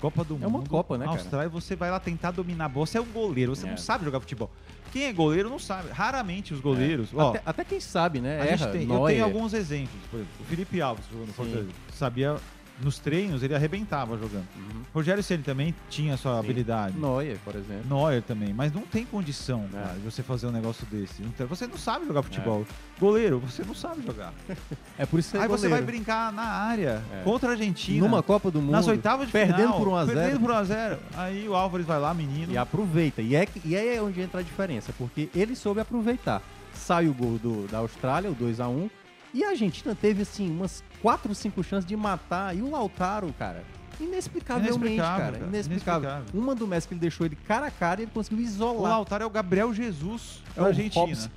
[0.03, 0.69] Copa do É uma Mundo.
[0.69, 1.21] Copa, né, na cara?
[1.23, 2.85] Austrália, você vai lá tentar dominar a bola.
[2.85, 3.69] Você é um goleiro, você É.
[3.69, 4.51] não sabe jogar futebol.
[4.91, 5.89] Quem é goleiro não sabe.
[5.91, 7.13] Raramente os goleiros.
[7.13, 7.15] É.
[7.15, 8.47] Ó, Até, até quem sabe, né?
[8.51, 9.95] Erra, tem, eu tenho alguns exemplos.
[10.11, 11.33] Por exemplo, o Felipe Alves jogando no.
[11.33, 11.69] Fortaleza.
[11.93, 12.35] Sabia,
[12.81, 14.47] nos treinos, ele arrebentava jogando.
[14.93, 16.37] Rogério Ceni também tinha sua Uhum.
[16.41, 16.43] Sim.
[16.45, 16.97] habilidade.
[16.97, 17.83] Neuer, por exemplo.
[17.87, 19.77] Neuer também, mas não tem condição É.
[19.77, 21.21] cara, de você fazer um negócio desse.
[21.23, 22.65] Então, Você não sabe jogar futebol.
[22.99, 24.33] Goleiro, você não sabe jogar.
[24.97, 25.85] É por isso que Aí é você vai goleiro.
[25.85, 27.21] brincar na área É.
[27.23, 27.99] contra a Argentina.
[28.05, 28.71] Numa Copa do Mundo.
[28.71, 30.19] Nas oitavas de perdendo final, por 1 a 0.
[30.19, 30.99] Perdendo por 1 a 0.
[31.15, 32.51] Aí o Álvares vai lá, menino.
[32.53, 33.21] E aproveita.
[33.21, 36.41] E é, e é onde entra a diferença, porque ele soube aproveitar.
[36.73, 38.89] Sai o gol do, da Austrália, o 2 a 1
[39.33, 42.55] e a Argentina teve, assim, umas 4, 5 chances de matar.
[42.57, 43.63] E o Lautaro, cara,
[43.99, 45.37] inexplicavelmente, Inexplicável, cara.
[45.37, 45.47] cara.
[45.49, 46.09] Inexplicável.
[46.09, 46.41] Inexplicável.
[46.41, 48.79] Uma do Messi que ele deixou ele cara a cara e ele conseguiu isolar.
[48.93, 51.05] O Lautaro é o Gabriel Jesus É da o Argentina.
[51.05, 51.29] Robson.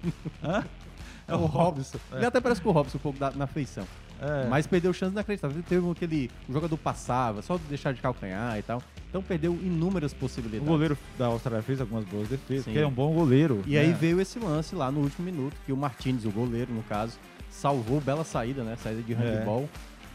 [1.29, 1.99] É o Robson.
[2.13, 2.19] É.
[2.19, 3.85] Ele até parece com o Robson um pouco da- na feição.
[4.21, 4.47] É.
[4.49, 5.61] Mas perdeu chance inacreditável.
[5.69, 6.31] Teve aquele.
[6.49, 8.81] O jogador passava, só deixar de calcanhar e tal.
[9.11, 10.65] Então perdeu inúmeras O possibilidades.
[10.69, 12.71] goleiro da Austrália fez algumas boas defesas, Sim.
[12.71, 13.61] porque ele é um bom goleiro.
[13.67, 13.97] E aí né?
[14.01, 17.19] veio esse lance lá no último minuto, que o Martinez, o goleiro, no caso,
[17.61, 18.77] salvou bela saída, né?
[18.83, 19.69] Saída de handball.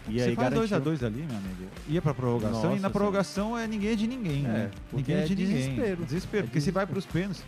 [0.08, 0.80] E Você aí faz garantiu.
[0.82, 1.67] 2x2 ali, meu amigo.
[1.88, 4.71] Ia pra prorrogação Nossa e na prorrogação é ninguém é de ninguém, É, né?
[4.91, 5.56] Ninguém é é de ninguém.
[5.56, 6.06] desespero.
[6.06, 7.43] Desespero, É porque se vai pros pênaltis,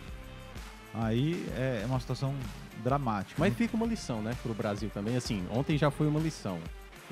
[0.92, 2.34] aí é uma situação
[2.82, 3.34] dramática.
[3.38, 5.16] Mas fica uma lição, né, pro Brasil também.
[5.16, 6.58] Assim, ontem já foi uma lição.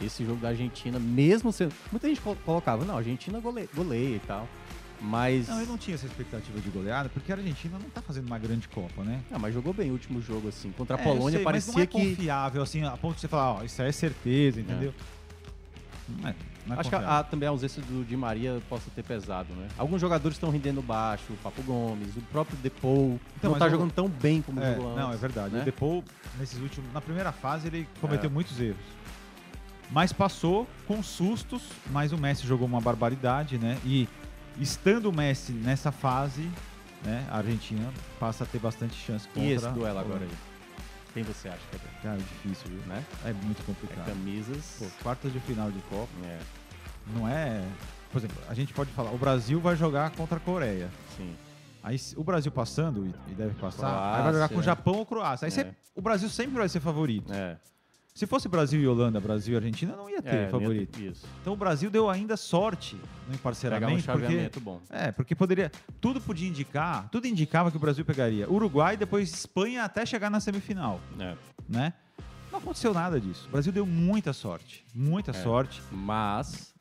[0.03, 1.73] Esse jogo da Argentina, mesmo sendo.
[1.90, 4.49] Muita gente colo- colocava, não, a Argentina gole- goleia e tal.
[5.03, 5.49] Mas.
[5.49, 8.38] Não, eu não tinha essa expectativa de goleada, porque a Argentina não tá fazendo uma
[8.38, 9.21] grande Copa, né?
[9.33, 10.71] Ah, mas jogou bem o último jogo, assim.
[10.73, 12.11] Contra a É, Polônia, sei, mas parecia não é que.
[12.17, 14.95] confiável, assim, a ponto de você falar, ó, isso aí é certeza, entendeu?
[16.09, 16.35] Não é,
[16.67, 17.09] não é Acho que confiável.
[17.09, 19.67] a, a- também a ausência do Di Maria possa ter pesado, né?
[19.77, 23.69] Alguns jogadores estão rendendo baixo, o Papo Gomes, o próprio Depou Então, não mas tá
[23.69, 25.01] jogando tão bem como É, jogou antes.
[25.03, 25.55] não, é verdade.
[25.55, 25.62] né?
[25.62, 26.05] O Depou,
[26.38, 28.33] nesses últimos, na primeira fase, ele cometeu É.
[28.33, 28.77] muitos erros.
[29.91, 31.61] Mas passou com sustos,
[31.91, 33.79] mas o Messi jogou uma barbaridade, né?
[33.85, 34.09] E
[34.59, 36.49] estando o Messi nessa fase,
[37.05, 39.43] né, a Argentina passa a ter bastante chance contra...
[39.43, 40.31] E esse duelo agora aí?
[41.15, 42.03] Quem você acha que é?
[42.03, 42.81] Cara, difícil, viu?
[42.87, 43.05] Né?
[43.25, 44.07] É muito É complicado.
[44.07, 44.77] camisas.
[44.79, 46.38] Pô, quartas de final de Copa, É,
[47.15, 47.62] não é...
[48.11, 50.91] Por exemplo, a gente pode falar, o Brasil vai jogar contra a Coreia.
[51.17, 51.35] sim.
[51.85, 54.33] Aí o Brasil passando, e, deve passar, aí vai Croácia.
[54.35, 55.47] jogar com o Japão ou Croácia.
[55.47, 55.55] Aí É.
[55.55, 57.33] você- o Brasil sempre vai ser favorito.
[57.33, 57.57] É.
[58.14, 60.98] Se fosse Brasil e Holanda, Brasil e Argentina, não ia ter É, não ia favorito.
[60.98, 61.14] ter.
[61.40, 62.96] Então o Brasil deu ainda sorte
[63.27, 64.03] no emparceramento.
[64.03, 64.81] Pegar um porque, bom.
[64.90, 65.72] É, porque poderia.
[66.01, 70.40] Tudo podia indicar, tudo indicava que o Brasil pegaria Uruguai, depois Espanha até chegar na
[70.40, 71.01] semifinal.
[71.18, 71.35] É.
[71.66, 71.94] Né?
[72.51, 73.46] Não aconteceu nada disso.
[73.48, 74.85] O Brasil deu muita sorte.
[74.94, 75.35] Muita É.
[75.35, 75.81] sorte.
[75.90, 76.75] Mas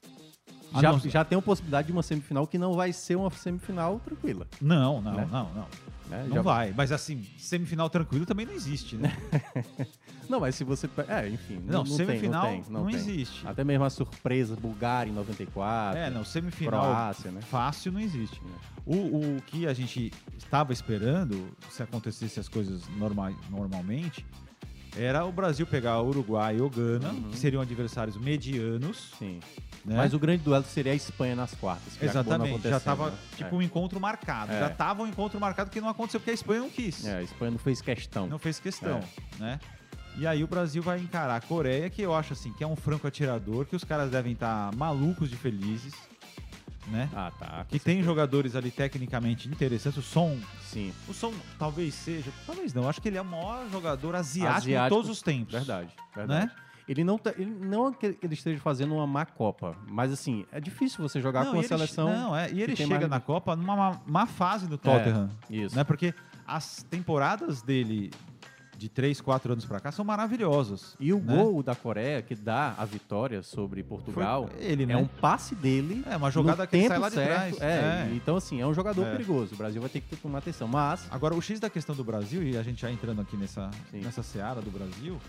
[0.81, 4.45] já, já tem a possibilidade de uma semifinal que não vai ser uma semifinal tranquila.
[4.59, 5.27] Não, não, Né?
[5.31, 5.67] não, não.
[6.11, 6.25] Né?
[6.27, 6.73] Não Já- vai.
[6.75, 9.15] Mas assim, semifinal tranquilo também não existe, né?
[10.29, 10.89] Não, mas se você.
[11.09, 11.55] É, enfim.
[11.55, 12.95] Não, Não, não semifinal tem, não, tem, não tem.
[12.95, 13.45] existe.
[13.45, 15.97] Até mesmo a surpresa Bulgária em 94.
[15.99, 17.41] É, não, semifinal Croácia, né?
[17.41, 18.39] fácil não existe.
[18.85, 18.95] O,
[19.37, 24.25] o que a gente estava esperando, se acontecesse as coisas norma- normalmente,
[24.97, 29.11] era o Brasil pegar o Uruguai ou Gana, que seriam adversários medianos.
[29.17, 29.39] Sim.
[29.85, 29.95] Né?
[29.95, 31.97] Mas o grande duelo seria a Espanha nas quartas.
[31.99, 33.17] não Exatamente, já estava né?
[33.35, 33.57] tipo É.
[33.57, 34.51] um encontro marcado.
[34.51, 34.59] É.
[34.59, 37.05] Já estava um encontro marcado que não aconteceu porque a Espanha não quis.
[37.05, 38.27] É, a Espanha não fez questão.
[38.27, 39.41] Não fez questão, É.
[39.41, 39.59] né?
[40.17, 42.75] E aí o Brasil vai encarar a Coreia, que eu acho assim, que é um
[42.75, 45.93] franco atirador, que os caras devem estar malucos de felizes,
[46.91, 47.09] né?
[47.15, 47.65] Ah, tá.
[47.69, 49.97] Que tem jogadores ali tecnicamente interessantes.
[49.97, 50.37] O Som.
[50.63, 50.93] Sim.
[51.07, 52.31] O Som talvez seja.
[52.45, 52.87] Talvez não.
[52.89, 55.53] Acho que ele é o maior jogador asiático, Asiático, de todos os tempos.
[55.53, 56.45] Verdade, verdade.
[56.47, 56.51] Né?
[56.87, 60.45] Ele não, tá, ele não é que ele esteja fazendo uma má Copa, mas assim,
[60.51, 62.11] é difícil você jogar Não, com a ele- seleção.
[62.11, 62.51] Não, é.
[62.51, 65.29] E ele chega mais- na Copa numa má, má fase do Tottenham.
[65.49, 65.75] isso.
[65.75, 65.83] Né?
[65.85, 66.13] Porque
[66.45, 68.11] as temporadas dele
[68.81, 70.95] de 3, 4 anos pra cá são maravilhosas.
[70.99, 71.35] E o né?
[71.35, 74.95] gol da Coreia que dá a vitória sobre Portugal Foi ele, né?
[74.95, 76.03] é um passe dele.
[76.09, 77.29] É, uma jogada que tempo sai lá de certo.
[77.29, 77.61] trás.
[77.61, 78.11] É, É.
[78.15, 79.11] Então, assim, é um jogador É.
[79.11, 79.53] perigoso.
[79.53, 80.67] O Brasil vai ter que tomar atenção.
[80.67, 81.05] Mas.
[81.11, 84.23] Agora, o X da questão do Brasil, e a gente já entrando aqui nessa, nessa
[84.23, 85.19] seara do Brasil,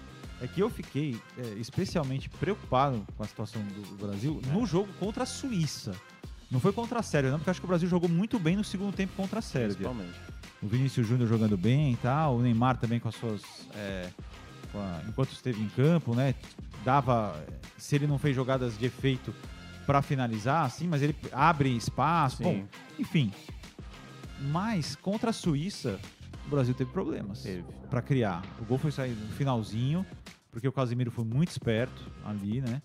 [0.40, 4.52] é que eu fiquei é, especialmente preocupado com a situação do, do Brasil É.
[4.52, 5.92] no jogo contra a Suíça.
[6.52, 8.54] Não foi contra a Sérvia, não, porque eu acho que o Brasil jogou muito bem
[8.56, 9.70] no segundo tempo contra a Sérvia.
[9.74, 10.18] Principalmente.
[10.62, 13.42] O Vinícius Júnior jogando bem e tal, o Neymar também com as suas.
[13.74, 14.08] é,
[14.70, 16.34] com a- enquanto esteve em campo, né?
[16.84, 17.34] Dava.
[17.78, 19.34] Se ele não fez jogadas de efeito
[19.86, 22.36] para finalizar, assim, mas ele abre espaço.
[22.38, 22.44] Sim.
[22.44, 22.64] Bom,
[22.98, 23.32] enfim.
[24.50, 25.98] Mas contra a Suíça,
[26.46, 27.44] o Brasil teve problemas
[27.90, 28.42] para criar.
[28.60, 30.04] O gol foi sair no finalzinho,
[30.50, 32.82] porque o Casimiro foi muito esperto ali, né?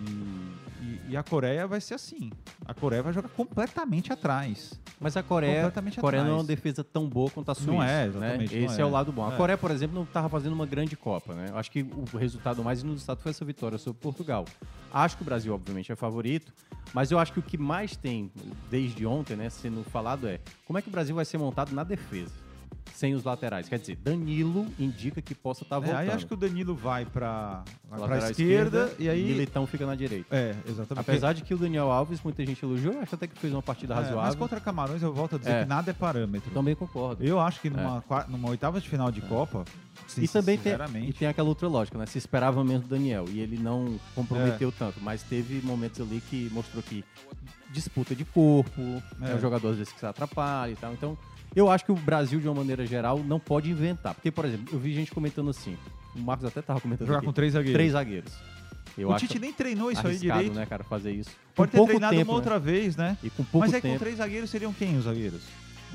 [0.00, 2.30] E, e- e a Coreia vai ser assim.
[2.66, 4.72] A Coreia vai jogar completamente atrás.
[5.00, 6.56] Mas a Coreia, Completamente Coreia não é uma atrás.
[6.58, 7.70] defesa tão boa quanto a Suíça.
[7.72, 8.06] Não é, né?
[8.06, 8.82] exatamente, não Esse é.
[8.82, 8.84] é.
[8.84, 9.28] o lado bom.
[9.28, 9.36] A É.
[9.36, 11.46] Coreia, por exemplo, não estava fazendo uma grande Copa, né?
[11.54, 14.44] Acho que o resultado mais inusitado foi essa vitória sobre Portugal.
[14.92, 16.52] Acho que o Brasil, obviamente, é favorito,
[16.94, 18.30] mas eu acho que o que mais tem,
[18.70, 21.82] desde ontem, né, sendo falado é como é que o Brasil vai ser montado na
[21.82, 22.32] defesa,
[22.94, 23.68] sem os laterais.
[23.68, 25.98] Quer dizer, Danilo indica que possa estar É, voltando.
[25.98, 29.94] aí acho que o Danilo vai para a Lateral esquerda, e aí Militão fica na
[29.94, 30.26] direita.
[30.34, 31.00] É, exatamente.
[31.00, 33.94] Apesar de que o Daniel Alves, muita gente elogiou, acho até que fez uma partida
[33.94, 34.22] É, razoável.
[34.22, 35.62] mas contra Camarões eu volto a dizer É.
[35.62, 36.50] que nada é parâmetro.
[36.52, 37.24] Também concordo.
[37.24, 39.64] Eu acho que numa, qua- numa oitava de final de Copa,
[40.18, 40.74] E também tem,
[41.08, 42.04] e tem aquela outra lógica, né?
[42.06, 44.72] Se esperava menos do Daniel e ele não comprometeu É.
[44.78, 47.04] tanto, mas teve momentos ali que mostrou que
[47.70, 48.80] disputa de corpo,
[49.22, 49.32] é.
[49.32, 49.34] É.
[49.34, 50.92] um jogador às vezes que se atrapalha e tal.
[50.92, 51.16] Então,
[51.56, 54.14] eu acho que o Brasil, de uma maneira geral, não pode inventar.
[54.14, 55.76] Porque, por exemplo, eu vi gente comentando assim,
[56.14, 57.74] o Marcos até tava comentando Jogar aqui, com três zagueiros.
[57.74, 58.32] Três zagueiros.
[58.98, 60.52] Eu O Tite nem treinou isso aí direito.
[60.54, 61.30] né, cara, fazer isso.
[61.54, 62.44] Pode Com ter treinado tempo, uma né?
[62.44, 63.16] outra vez, né?
[63.22, 64.00] E com pouco Mas aí com tempo.
[64.00, 65.40] três zagueiros seriam quem os zagueiros?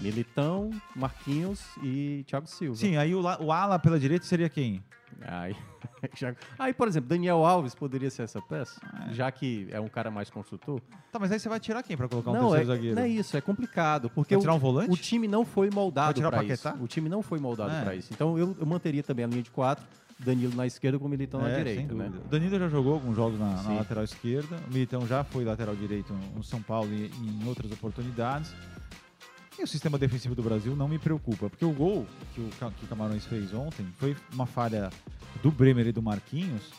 [0.01, 2.75] Militão, Marquinhos e Thiago Silva.
[2.77, 4.83] Sim, aí o, o ala pela direita seria quem?
[5.21, 5.55] Aí,
[6.15, 8.79] já- aí, por exemplo, Daniel Alves poderia ser essa peça,
[9.09, 9.13] É.
[9.13, 10.79] já que é um cara mais construtor.
[11.11, 12.95] Tá, mas aí você vai tirar quem pra colocar um não, é, terceiro zagueiro?
[12.95, 14.09] não é isso, é complicado.
[14.09, 14.91] Porque Vai tirar o, um volante?
[14.91, 16.69] o time não foi moldado o para isso.
[16.81, 17.81] O time não foi moldado É.
[17.83, 18.13] para isso.
[18.13, 19.83] Então eu, eu manteria também a linha de quatro,
[20.19, 21.87] Danilo na esquerda com o Militão na É, direita.
[21.87, 22.11] sem né?
[22.25, 24.57] O Danilo já jogou alguns jogos na, na lateral esquerda.
[24.67, 28.53] O Militão já foi lateral direito no São Paulo e e em outras oportunidades.
[29.59, 32.85] E o sistema defensivo do Brasil não me preocupa, porque o gol que o, que
[32.85, 34.91] o Camarões fez ontem foi uma falha
[35.41, 36.71] do Bremer e do Marquinhos,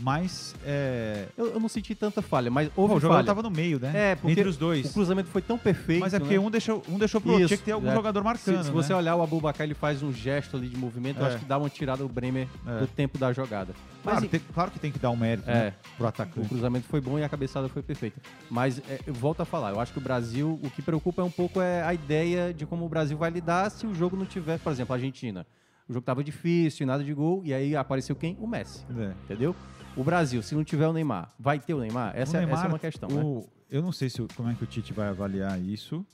[0.00, 3.78] mas é, Eu, eu não senti tanta falha, mas houve o jogador estava no meio,
[3.78, 3.92] né?
[4.12, 4.86] É, porque Entre os dois.
[4.90, 6.00] O cruzamento foi tão perfeito.
[6.00, 6.40] Mas é porque né?
[6.40, 7.46] um deixou, um deixou pro outro.
[7.48, 7.94] Tinha que ter algum é.
[7.94, 8.58] jogador marcando.
[8.58, 8.74] Se, se né?
[8.74, 11.28] você olhar o Abubakar, ele faz um gesto ali de movimento, eu É.
[11.28, 12.78] acho que dá uma tirada o Bremer É.
[12.80, 13.72] do tempo da jogada.
[14.02, 15.54] Claro, Mas, tem- claro que tem que dar um mérito É.
[15.54, 16.48] né, pro O atacante.
[16.48, 18.20] cruzamento foi bom e a cabeçada foi perfeita.
[18.50, 21.24] Mas é, eu volto a falar, eu acho que o Brasil, o que preocupa é
[21.24, 24.24] um pouco é a ideia de como o Brasil vai lidar se o jogo não
[24.24, 25.46] tiver, por exemplo, a Argentina.
[25.90, 28.36] O jogo tava difícil, nada de gol, e aí apareceu quem?
[28.40, 28.84] O Messi.
[28.96, 29.10] É.
[29.24, 29.56] Entendeu?
[29.96, 32.12] O Brasil, se não tiver o Neymar, vai ter o Neymar?
[32.14, 33.20] Essa, O é- essa Neymar, é uma questão, né?
[33.20, 36.06] o- Eu não sei se, como é que o Tite vai avaliar isso.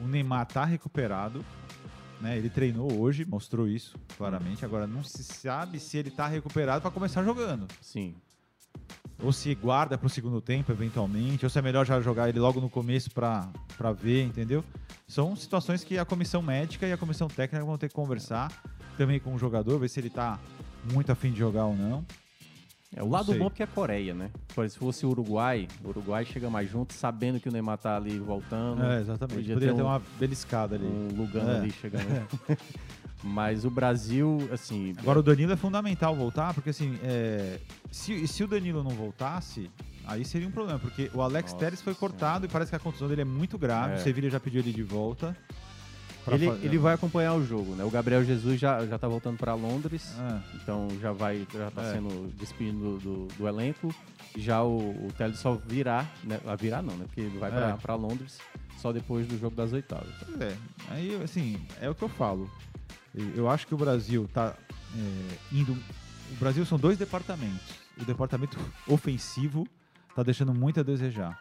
[0.00, 1.44] O Neymar tá recuperado.
[2.20, 2.36] Né?
[2.36, 4.64] Ele treinou hoje, mostrou isso claramente.
[4.64, 7.66] Agora não se sabe se ele tá recuperado para começar jogando.
[7.80, 8.14] Sim.
[9.22, 11.44] Ou se guarda pro segundo tempo, eventualmente.
[11.44, 13.48] Ou se é melhor já jogar ele logo no começo para
[13.92, 14.64] ver, entendeu?
[15.06, 18.50] São situações que a comissão médica e a comissão técnica vão ter que conversar
[18.96, 20.38] também com o jogador, ver se ele tá
[20.92, 22.04] muito afim de jogar ou não.
[22.96, 23.38] É, o Não lado sei.
[23.38, 24.30] bom é porque é a Coreia, né?
[24.54, 27.78] Por exemplo, se fosse o Uruguai, o Uruguai chega mais junto, sabendo que o Neymar
[27.78, 28.82] tá ali voltando.
[28.82, 29.36] É, exatamente.
[29.38, 30.84] Podia Poderia ter um- uma beliscada ali.
[30.86, 31.56] Um Lugano É.
[31.58, 32.04] ali chegando.
[33.22, 34.94] Mas o Brasil, assim.
[34.98, 37.58] Agora o Danilo é fundamental voltar, porque assim, é,
[37.90, 39.70] se, se o Danilo não voltasse,
[40.06, 42.78] aí seria um problema, porque o Alex Nossa Telles foi cortado e parece que a
[42.78, 43.94] contusão dele é muito grave.
[43.94, 43.96] É.
[43.96, 45.36] O Sevilha já pediu ele de volta.
[46.28, 47.82] Ele, fazer- ele vai acompanhar o jogo, né?
[47.84, 50.40] O Gabriel Jesus já, já tá voltando para Londres, É.
[50.62, 51.92] então já vai, já tá É.
[51.94, 53.92] sendo despedido do, do elenco.
[54.36, 56.38] Já o, o Telles só virá, né?
[56.44, 57.04] Vai virar não, né?
[57.06, 57.72] Porque ele vai É.
[57.76, 58.38] para Londres
[58.78, 60.14] só depois do jogo das oitavas.
[60.24, 60.56] Pois é.
[60.90, 62.48] Aí, assim, é o que eu falo.
[63.14, 64.56] Eu- acho que o Brasil tá
[64.94, 65.72] é, indo.
[65.72, 67.74] O Brasil são dois departamentos.
[68.00, 69.66] O departamento ofensivo
[70.14, 71.38] tá deixando muito a desejar.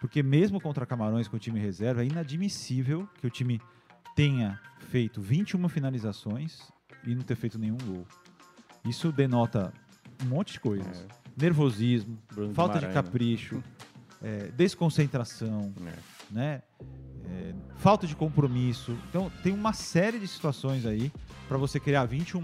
[0.00, 3.60] Porque mesmo contra Camarões com o time reserva, é inadmissível que o time
[4.16, 6.58] tenha feito 21 finalizações
[7.06, 8.06] e não ter feito nenhum gol.
[8.84, 9.72] Isso denota
[10.24, 11.06] um monte de coisas.
[11.36, 12.92] Nervosismo, Bruno falta de né?
[12.92, 13.62] capricho,
[14.22, 15.92] é, desconcentração, É.
[16.30, 16.62] né?
[17.80, 18.96] Falta de compromisso.
[19.08, 21.10] Então, tem uma série de situações aí
[21.48, 22.42] para você criar 21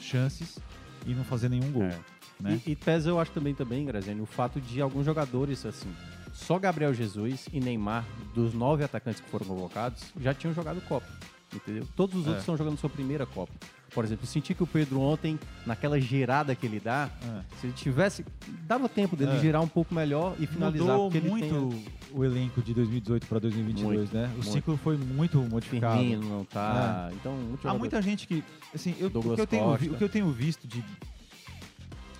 [0.00, 0.58] chances
[1.06, 1.84] e não fazer nenhum gol.
[1.84, 1.98] É.
[2.40, 2.60] Né?
[2.66, 5.88] E, e pesa, eu acho também, também, Graziani, o fato de alguns jogadores, assim,
[6.32, 11.06] só Gabriel Jesus e Neymar, dos nove atacantes que foram convocados, já tinham jogado Copa.
[11.54, 11.86] Entendeu?
[11.94, 12.28] Todos os É.
[12.28, 13.52] outros estão jogando sua primeira Copa.
[13.94, 17.56] Por exemplo, eu senti que o Pedro ontem, naquela girada que ele dá, É.
[17.60, 18.24] se ele tivesse.
[18.66, 19.38] dava tempo dele É.
[19.40, 20.96] girar um pouco melhor e finalizar.
[20.96, 24.26] Mudou muito tem, o elenco de 2018 para 2022, Muito, né?
[24.28, 24.44] O muito.
[24.50, 25.98] ciclo foi muito modificado.
[25.98, 27.08] Firmino não tá.
[27.10, 27.14] É.
[27.14, 28.42] Então, Há muita gente que.
[28.74, 30.82] Assim, eu, o, que eu tenho, o que eu tenho visto de,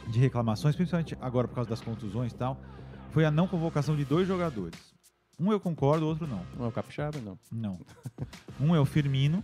[0.09, 2.61] de reclamações, principalmente agora por causa das contusões e tal,
[3.13, 4.79] foi a não convocação de dois jogadores.
[5.41, 6.43] Um eu concordo, o outro não.
[6.57, 7.39] Não é o Capixaba, não.
[7.51, 7.81] Não.
[8.61, 9.43] Um é o Firmino,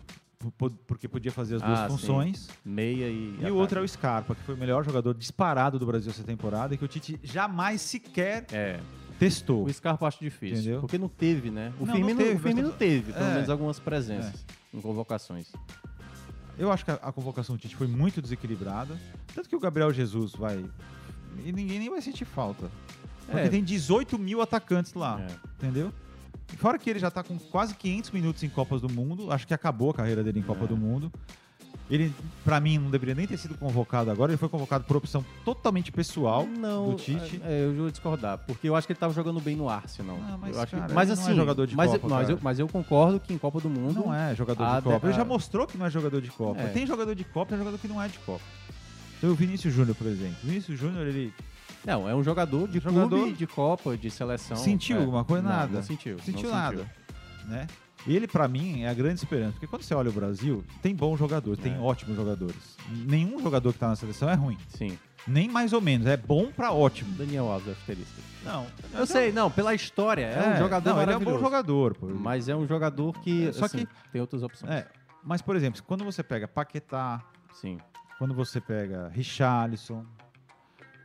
[0.86, 1.96] porque podia fazer as duas Ah, sim.
[1.96, 2.48] funções.
[2.64, 3.38] Meia e.
[3.42, 6.22] E o outro é o Scarpa, que foi o melhor jogador disparado do Brasil essa
[6.22, 8.78] temporada e que o Tite jamais sequer É.
[9.18, 9.64] testou.
[9.64, 10.58] O Scarpa acho difícil.
[10.58, 10.80] Entendeu?
[10.80, 11.72] Porque não teve, né?
[11.78, 13.34] O Não, não Firmino, teve, o Firmino teve, pelo É.
[13.34, 15.50] menos algumas presenças em convocações.
[16.56, 18.96] Eu acho que a, a convocação do Tite foi muito desequilibrada.
[19.34, 20.64] Tanto que o Gabriel Jesus vai.
[21.44, 22.70] E ninguém nem vai sentir falta.
[23.26, 23.48] Porque É.
[23.48, 25.20] tem 18 mil atacantes lá.
[25.20, 25.26] É.
[25.56, 25.92] Entendeu?
[26.56, 29.30] Fora que ele já tá com quase 500 minutos em Copas do Mundo.
[29.30, 30.66] Acho que acabou a carreira dele em Copa É.
[30.68, 31.12] do Mundo.
[31.90, 32.12] Ele,
[32.44, 34.30] pra mim, não deveria nem ter sido convocado agora.
[34.32, 37.40] Ele foi convocado por opção totalmente pessoal Não, do Tite.
[37.42, 40.18] é, eu vou discordar, porque eu acho que ele tava jogando bem no Arsenal.
[40.22, 42.28] Ah, mas, eu acho que- cara, mas é assim, jogador de mas, Copa, eu, mas,
[42.28, 45.06] eu, mas eu concordo que em Copa do Mundo Não é jogador de Copa.
[45.06, 46.60] Ele já mostrou que não é jogador de Copa.
[46.60, 46.66] É.
[46.68, 48.44] Tem jogador de Copa e tem jogador que não é de Copa.
[49.16, 50.36] Então o Vinícius Júnior, por exemplo.
[50.44, 51.32] O Vinícius Júnior, ele
[51.84, 54.56] Não, é um jogador de Jogador- clube, de Copa, de seleção.
[54.56, 55.00] sentiu é.
[55.00, 55.42] alguma coisa?
[55.42, 55.72] Não, nada.
[55.76, 56.18] Não sentiu.
[56.20, 56.90] Sentiu não nada.
[57.46, 57.66] Né?
[58.06, 59.52] Ele, pra mim, é a grande esperança.
[59.52, 61.78] Porque quando você olha o Brasil, tem bons jogadores, tem É.
[61.78, 62.76] ótimos jogadores.
[63.06, 64.56] Nenhum jogador que tá na seleção é ruim.
[64.68, 64.98] Sim.
[65.26, 66.06] Nem mais ou menos.
[66.06, 67.12] É bom pra ótimo.
[67.16, 67.96] Daniel Alves é.
[68.44, 68.66] Não.
[68.94, 71.94] Eu sei, não, pela história, é, um jogador não, ele é um bom jogador.
[71.96, 72.06] Pô.
[72.06, 74.72] Mas é um jogador que, É, só assim, que- tem outras opções.
[74.72, 74.86] É,
[75.22, 77.20] mas, por exemplo, quando você pega Paquetá,
[77.52, 77.78] Sim.
[78.16, 80.06] quando você pega Richarlison,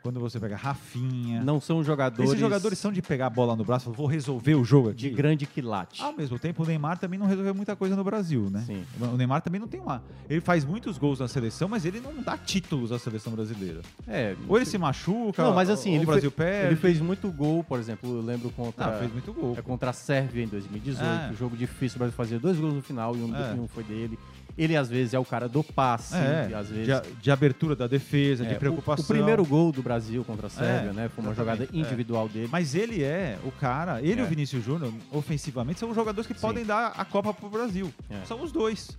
[0.03, 1.41] quando você pega Rafinha...
[1.43, 2.29] Não são jogadores...
[2.29, 4.97] Esses jogadores são de pegar a bola no braço e vou resolver o jogo aqui.
[4.97, 6.01] de grande quilate.
[6.03, 8.63] Ao mesmo tempo, o Neymar também não resolveu muita coisa no Brasil, né?
[8.67, 8.83] Sim.
[8.99, 10.03] O Neymar também não tem uma.
[10.29, 13.81] Ele faz muitos gols na seleção, mas ele não dá títulos à seleção brasileira.
[14.05, 16.67] É, Ou ele se machuca, Não, mas assim, ou ele, o Brasil fe- perde.
[16.67, 19.55] ele fez muito gol, por exemplo, eu lembro contra, Não, fez muito gol.
[19.57, 21.33] é, contra a Sérvia em 2018, É.
[21.39, 23.55] jogo difícil, o Brasil fazia dois gols no final e um, É.
[23.55, 24.19] e um foi dele.
[24.55, 26.85] Ele, às vezes, é o cara do passe, É, às vezes...
[26.85, 29.03] de, a- de abertura da defesa, É, de o- preocupação.
[29.03, 31.09] O, primeiro gol do Brasil contra a Sérvia, É, né?
[31.09, 32.47] Foi uma jogada individual dele.
[32.51, 34.23] Mas ele é o cara, ele e É.
[34.23, 36.41] o Vinícius Júnior, ofensivamente, são os jogadores que Sim.
[36.41, 37.91] podem dar a Copa pro Brasil.
[38.09, 38.23] É.
[38.25, 38.95] São os dois.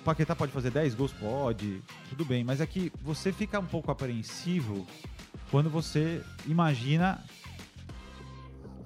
[0.00, 1.12] O Paquetá pode fazer 10 gols?
[1.12, 1.80] Pode.
[2.10, 2.44] Tudo bem.
[2.44, 4.86] Mas é que você fica um pouco apreensivo
[5.50, 7.24] quando você imagina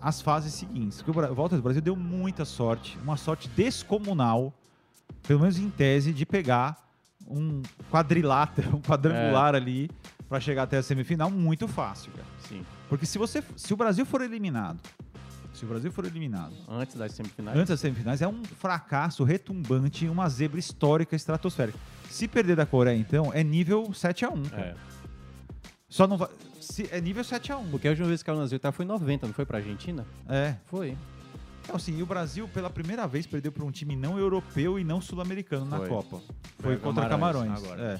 [0.00, 1.02] as fases seguintes.
[1.02, 4.52] Porque o Volta do Brasil deu muita sorte, uma sorte descomunal,
[5.26, 6.76] pelo menos em tese, de pegar
[7.26, 9.90] um quadrilátero, um quadrangular ali
[10.28, 12.26] para chegar até a semifinal muito fácil, cara.
[12.48, 12.64] Sim.
[12.88, 14.80] Porque se você, se o Brasil for eliminado,
[15.52, 17.56] se o Brasil for eliminado Antes das semifinais.
[17.56, 21.78] antes das semifinais, é um fracasso retumbante, uma zebra histórica estratosférica.
[22.10, 24.62] Se perder da Coreia, então, é nível 7 a 1 cara.
[24.62, 24.74] É.
[25.88, 26.28] Só não vai.
[26.60, 28.84] Se, é nível 7 a 1 Porque a última vez que caiu nas oitavas foi
[28.84, 30.06] em 90, não foi pra Argentina?
[30.28, 30.56] É.
[30.66, 30.96] Foi.
[31.62, 34.84] Então, assim, e o Brasil, pela primeira vez, perdeu para um time não europeu e
[34.84, 35.78] não sul-americano na.
[35.80, 36.20] Copa.
[36.58, 37.82] Foi Foi contra Camarões, agora.
[37.82, 37.96] É.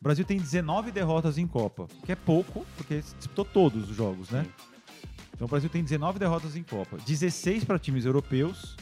[0.00, 4.30] O Brasil tem 19 derrotas em Copa, que é pouco, porque disputou todos os jogos,
[4.30, 4.46] né?
[5.34, 6.96] Então o Brasil tem 19 derrotas em Copa.
[7.04, 8.76] 16 para times europeus.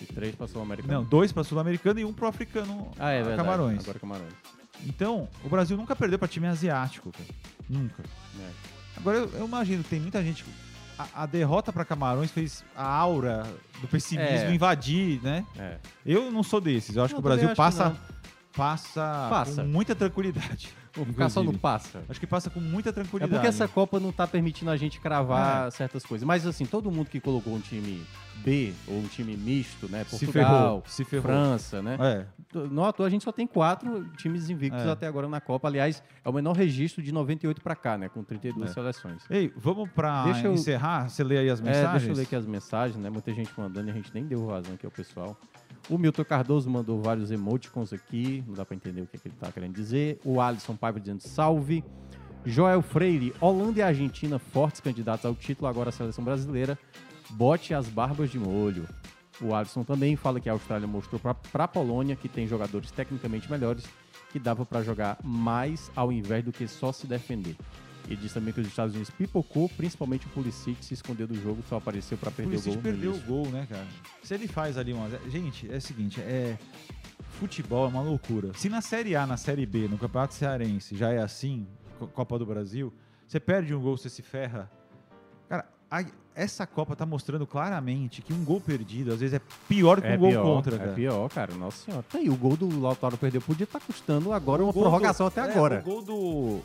[0.00, 0.94] E três pra Sul-Americano.
[0.94, 3.36] Não, dois para sul-americano e um para africano Ah, é verdade.
[3.36, 3.82] Camarões.
[3.82, 4.32] Agora Camarões.
[4.84, 7.28] Então, o Brasil nunca perdeu pra time asiático, cara.
[7.68, 8.02] Nunca.
[8.40, 8.50] É.
[8.96, 10.44] Agora, eu, eu imagino que tem muita gente.
[11.14, 13.46] A, a derrota pra Camarões fez a aura
[13.80, 14.54] do pessimismo É.
[14.54, 15.44] invadir, né?
[15.58, 15.76] É.
[16.04, 16.96] Eu não sou desses.
[16.96, 17.96] Eu acho Não, que o Brasil acho que passa,
[18.56, 19.62] passa, Passa.
[19.62, 20.68] com muita tranquilidade.
[20.94, 22.02] Vou ficar só no passa.
[22.08, 23.32] Acho que passa com muita É tranquilidade.
[23.32, 25.70] porque essa Copa não tá permitindo a gente cravar É.
[25.70, 26.26] certas coisas.
[26.26, 28.04] Mas assim, todo mundo que colocou um time
[28.44, 30.04] B ou um time misto, né?
[30.04, 31.22] Se Portugal, ferrou, se ferrou.
[31.22, 31.96] França, né?
[32.00, 32.26] É.
[32.70, 34.90] Não à toa, a gente só tem quatro times invictos É.
[34.90, 35.68] até agora na Copa.
[35.68, 38.08] Aliás, é o menor registro de 98 pra cá, né?
[38.08, 38.74] Com 32 É.
[38.74, 39.22] seleções.
[39.30, 39.88] Ei, vamos
[40.24, 41.08] Deixa eu- encerrar?
[41.08, 41.92] Você lê aí as É, mensagens?
[41.92, 43.08] deixa eu ler aqui as mensagens, né?
[43.08, 45.38] Muita gente mandando e a gente nem deu vazão aqui ao pessoal.
[45.88, 49.34] O Milton Cardoso mandou vários emoticons aqui, não dá pra entender o que, que ele
[49.38, 50.20] tá querendo dizer.
[50.24, 51.84] O Alisson Paiva dizendo salve.
[52.44, 56.78] Joel Freire, Holanda e Argentina, fortes candidatos ao título, agora a seleção brasileira.
[57.30, 58.88] Bote as barbas de molho.
[59.40, 63.50] O Alisson também fala que a Austrália mostrou pra, pra Polônia que tem jogadores tecnicamente
[63.50, 63.84] melhores,
[64.30, 67.56] que dava pra jogar mais ao invés do que só se defender.
[68.06, 71.62] Ele diz também que os Estados Unidos pipocou, principalmente o Pulisic se escondeu do jogo,
[71.68, 72.76] só apareceu pra O perder o Pulisic gol.
[72.76, 73.86] no perdeu o gol, né, cara?
[74.22, 75.08] Se ele faz ali uma.
[75.28, 76.58] Gente, é o seguinte, é.
[77.38, 78.50] Futebol é uma loucura.
[78.54, 81.66] Se na Série A, na Série B, no Campeonato Cearense já é assim,
[81.98, 82.92] Co- Copa do Brasil,
[83.26, 84.70] você perde um gol, você se ferra.
[85.48, 90.00] Cara, a- essa Copa tá mostrando claramente que um gol perdido às vezes é pior
[90.00, 90.92] que É um gol pior, contra, é cara.
[90.92, 91.54] pior, cara.
[91.54, 92.04] Nossa senhora.
[92.08, 95.28] Tá aí, o gol do Lautaro perdeu podia estar custando agora O uma prorrogação do-
[95.28, 95.80] até é, agora.
[95.80, 96.60] O gol do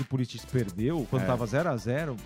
[0.00, 1.26] que o Pulisic perdeu, quando É.
[1.26, 2.16] tava 0 a 0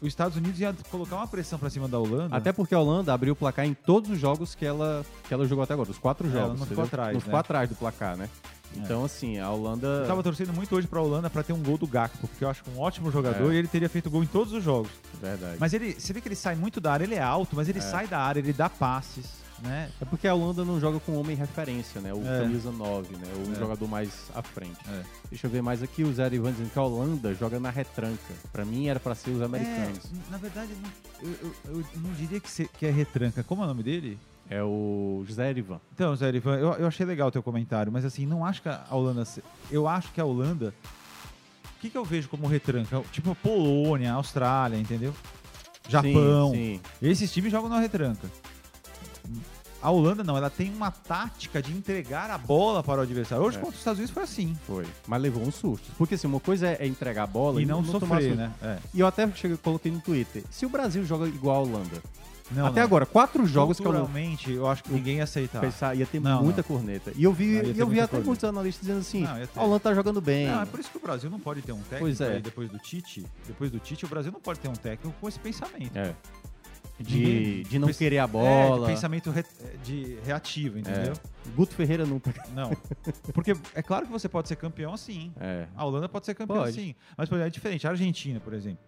[0.00, 2.36] os Estados Unidos ia colocar uma pressão pra cima da Holanda.
[2.36, 5.46] Até porque a Holanda abriu o placar em todos os jogos que ela, que ela
[5.46, 6.48] jogou até agora, os quatro É, jogos.
[6.50, 7.24] ela não ficou atrás, Não né?
[7.24, 8.28] ficou atrás do placar, né?
[8.76, 9.86] Então, assim, a Holanda.
[9.86, 12.50] Eu tava torcendo muito hoje pra Holanda pra ter um gol do Gakpo, porque eu
[12.50, 13.54] acho um ótimo jogador É.
[13.54, 14.90] e ele teria feito gol em todos os jogos.
[15.18, 15.56] Verdade.
[15.58, 17.78] Mas ele, você vê que ele sai muito da área, ele é alto, mas ele
[17.78, 17.82] É.
[17.82, 19.24] sai da área, ele dá passes,
[19.62, 19.90] né?
[20.00, 22.12] É porque a Holanda não joga com homem referência, né?
[22.12, 22.42] O É.
[22.42, 23.26] camisa 9, né?
[23.48, 23.54] O É.
[23.58, 24.76] jogador mais à frente.
[24.88, 25.02] É.
[25.30, 26.02] Deixa eu ver mais aqui.
[26.04, 28.34] O Zé Ivan dizendo que a Holanda joga na retranca.
[28.52, 30.04] Pra mim era pra ser os americanos.
[30.04, 33.42] É, na verdade, não- eu, eu- eu não diria que, se- que é retranca.
[33.42, 34.18] Como é o nome dele?
[34.48, 35.80] É o José Erivan.
[35.92, 38.68] Então, Zé Ivan, eu, eu achei legal o teu comentário, mas assim, não acho que
[38.68, 39.26] a Holanda.
[39.70, 40.72] Eu acho que a Holanda.
[41.76, 43.02] O que, que eu vejo como retranca?
[43.12, 45.12] Tipo Polônia, Austrália, entendeu?
[45.88, 46.50] Japão.
[46.52, 47.06] Sim, sim.
[47.06, 48.28] Esses times jogam na retranca.
[49.82, 53.44] A Holanda não, ela tem uma tática de entregar a bola para o adversário.
[53.44, 53.60] Hoje É.
[53.60, 54.56] contra os Estados Unidos foi assim.
[54.66, 54.84] Foi.
[55.06, 55.86] Mas levou um susto.
[55.98, 58.52] Porque assim, uma coisa é entregar a bola E não tomar sofrer, né?
[58.62, 58.78] É.
[58.92, 60.42] E eu até cheguei, coloquei no Twitter.
[60.50, 62.02] Se o Brasil joga igual a Holanda,
[62.50, 62.86] Não, até não.
[62.86, 65.60] agora, quatro jogos que Holanda Culturalmente, eu acho que ninguém ia aceitar.
[65.60, 66.68] pensar, ia ter Não, muita não.
[66.68, 67.12] corneta.
[67.14, 68.26] E eu vi, Não, e eu vi até corneta.
[68.26, 70.46] muitos analistas dizendo assim, Não, a Holanda tá jogando bem.
[70.48, 72.34] Não, é por isso que o Brasil não pode ter um técnico Pois é.
[72.34, 73.24] aí depois do Tite.
[73.46, 75.96] Depois do Tite, o Brasil não pode ter um técnico com esse pensamento.
[75.96, 76.14] É.
[76.98, 78.86] De, Ninguém- de não pens- querer a É, bola.
[78.86, 79.44] de pensamento re-
[79.84, 81.12] de reativo, entendeu?
[81.12, 81.48] É.
[81.54, 82.20] Guto Ferreira não.
[82.54, 82.70] Não.
[83.34, 85.30] Porque é claro que você pode ser campeão assim.
[85.38, 85.66] É.
[85.76, 86.72] A Holanda pode ser campeão Pode.
[86.72, 86.94] sim.
[87.16, 87.86] Mas por exemplo, é diferente.
[87.86, 88.78] A Argentina, por exemplo.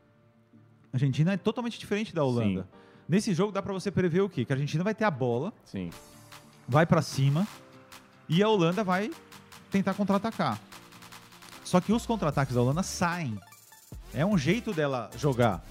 [0.91, 2.67] A Argentina é totalmente diferente da Holanda.
[3.07, 4.43] Nesse jogo dá pra você prever o quê?
[4.45, 5.91] Que a Argentina vai ter a bola, Sim.
[6.67, 7.47] vai pra cima
[8.27, 9.11] e a Holanda vai
[9.71, 10.59] tentar contra-atacar.
[11.63, 13.39] Só que os contra-ataques da Holanda saem.
[14.15, 15.63] É um jeito dela jogar.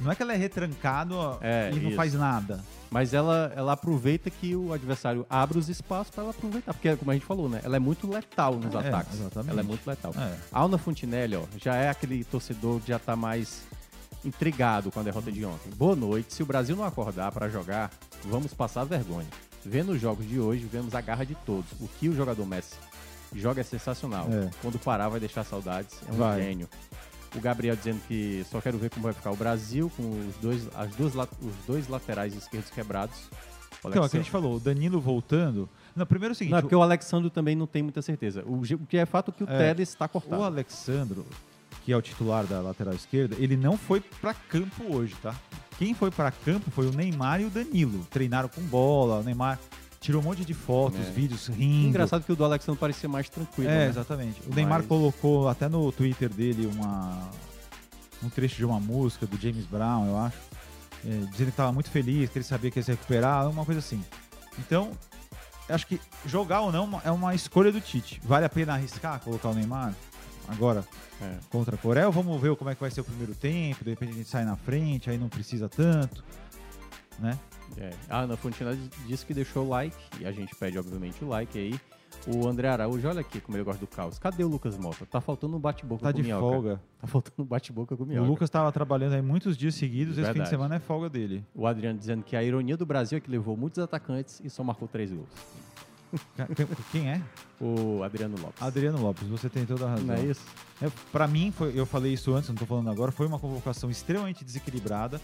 [0.00, 1.96] Não é que ela é retrancada É, e não isso.
[1.96, 2.60] faz nada.
[2.90, 6.72] Mas ela, ela aproveita que o adversário abre os espaços para ela aproveitar.
[6.72, 7.60] Porque, como a gente falou, né?
[7.62, 9.20] Ela é muito letal nos É, ataques.
[9.20, 9.50] exatamente.
[9.50, 10.12] Ela é muito letal.
[10.16, 10.36] É.
[10.52, 13.62] A Alna Fontinelli, ó, já é aquele torcedor que já tá mais
[14.24, 15.70] intrigado com a derrota de ontem.
[15.76, 16.32] Boa noite.
[16.34, 17.90] Se o Brasil não acordar para jogar,
[18.24, 19.28] vamos passar vergonha.
[19.64, 21.70] Vendo os jogos de hoje, vemos a garra de todos.
[21.80, 22.74] O que o jogador Messi
[23.34, 24.26] joga é sensacional.
[24.30, 24.50] É.
[24.62, 25.98] Quando parar, vai deixar saudades.
[26.08, 26.42] É um Vai.
[26.42, 26.68] gênio.
[27.36, 30.68] O Gabriel dizendo que só quero ver como vai ficar o Brasil com os dois,
[30.74, 33.16] as duas, os dois laterais esquerdos quebrados.
[33.82, 35.68] O Então, é o que a gente falou, o Danilo voltando.
[35.94, 36.52] Não, primeiro é o seguinte.
[36.52, 38.42] Não, é porque o Alexandre também não tem muita certeza.
[38.46, 40.40] O, o que é fato é que o É, Telles está cortado.
[40.40, 41.24] O Alexandro,
[41.84, 45.34] que é o titular da lateral esquerda, ele não foi pra campo hoje, tá?
[45.78, 48.04] Quem foi pra campo foi o Neymar e o Danilo.
[48.10, 49.58] Treinaram com bola, o Neymar
[50.00, 51.10] tirou um monte de fotos, É.
[51.10, 51.88] vídeos rindo.
[51.88, 53.70] Engraçado que o do Alexandre parecia mais tranquilo.
[53.70, 53.88] É, né?
[53.88, 54.40] exatamente.
[54.46, 57.28] O Neymar Mas- colocou até no Twitter dele uma
[58.22, 60.36] um trecho de uma música do James Brown, eu acho,
[61.06, 63.78] é, dizendo que estava muito feliz, que ele sabia que ia se recuperar, uma coisa
[63.78, 64.02] assim.
[64.58, 64.90] Então,
[65.68, 68.20] eu acho que jogar ou não é uma escolha do Tite.
[68.24, 69.94] Vale a pena arriscar colocar o Neymar
[70.48, 70.84] agora
[71.22, 71.34] É.
[71.48, 72.10] contra a Coreia?
[72.10, 74.44] Vamos ver como é que vai ser o primeiro tempo, de repente a gente sai
[74.44, 76.24] na frente, aí não precisa tanto,
[77.18, 77.38] né?
[77.76, 77.90] É.
[78.08, 81.58] A Ana Fontinelli disse que deixou o like, e a gente pede, obviamente, o like
[81.58, 81.78] aí.
[82.26, 84.18] O André Araújo, olha aqui como ele gosta do caos.
[84.18, 85.06] Cadê o Lucas Mota?
[85.06, 86.40] Tá faltando um bate-boca Tá com de minhoca.
[86.40, 86.80] folga.
[87.00, 88.26] Tá faltando um bate-boca com O minhoca.
[88.28, 90.48] Lucas estava trabalhando aí muitos dias seguidos, esse fim de Verdade.
[90.50, 91.44] semana é folga dele.
[91.54, 94.64] O Adriano dizendo que a ironia do Brasil é que levou muitos atacantes e só
[94.64, 95.28] marcou três gols.
[96.90, 97.20] Quem é?
[97.60, 98.62] O Adriano Lopes.
[98.62, 100.06] Adriano Lopes, você tem toda a razão.
[100.06, 100.40] Não é isso?
[100.80, 103.90] É, pra mim, foi- eu falei isso antes, não tô falando agora, foi uma convocação
[103.90, 105.20] extremamente desequilibrada.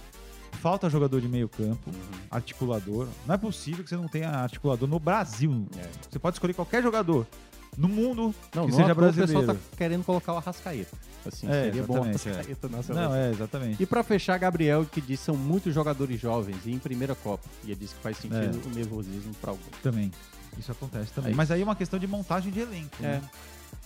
[0.61, 1.95] Falta jogador de meio campo, Uhum.
[2.31, 3.07] articulador.
[3.27, 5.67] Não é possível que você não tenha articulador no Brasil.
[5.79, 5.89] É.
[6.11, 7.27] Você pode escolher qualquer jogador
[7.77, 9.55] no mundo Não, que não seja toa o pessoal brasileiro.
[9.55, 10.97] tá querendo colocar o Arrascaeta.
[11.27, 12.09] Assim, É, seria bom o é.
[12.11, 13.15] Arrascaeta na Não, seleção.
[13.15, 13.83] é, exatamente.
[13.83, 17.49] E pra fechar, Gabriel, que que são muitos jogadores jovens e em primeira Copa.
[17.65, 18.69] E ele disse que faz sentido É.
[18.69, 19.67] o nervosismo pra alguns.
[19.83, 20.11] Também.
[20.59, 21.31] Isso acontece também.
[21.31, 22.97] Aí- Mas aí é uma questão de montagem de elenco.
[23.01, 23.03] É.
[23.03, 23.23] né?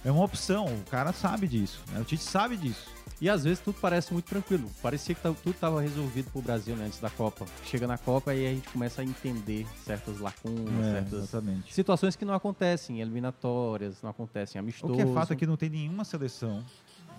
[0.05, 1.81] É uma opção, o cara sabe disso.
[1.93, 2.01] né?
[2.01, 2.87] O Tite sabe disso.
[3.21, 4.71] E às vezes tudo parece muito tranquilo.
[4.81, 7.45] Parecia que tá- tudo estava resolvido pro Brasil né, antes da Copa.
[7.65, 11.75] Chega na Copa e aí a gente começa a entender certas lacunas, É, certas exatamente.
[11.75, 15.47] situações que não acontecem em eliminatórias, não acontecem em O que é fato é que
[15.47, 16.65] não tem nenhuma seleção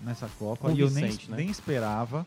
[0.01, 1.17] nessa Copa e eu nem, né?
[1.29, 2.25] nem esperava.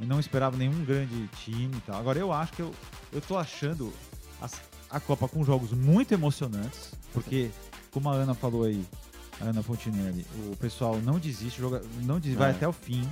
[0.00, 2.00] E não esperava nenhum grande time e tal.
[2.00, 2.72] Agora eu acho que eu,
[3.12, 3.92] eu tô achando
[4.40, 4.60] as-
[4.90, 7.50] a Copa com jogos muito emocionantes, porque,
[7.92, 12.38] como a Ana falou aí, a Ana Fontinelli, o pessoal não desiste, joga, não desiste,
[12.38, 12.54] vai É.
[12.54, 13.08] até o fim.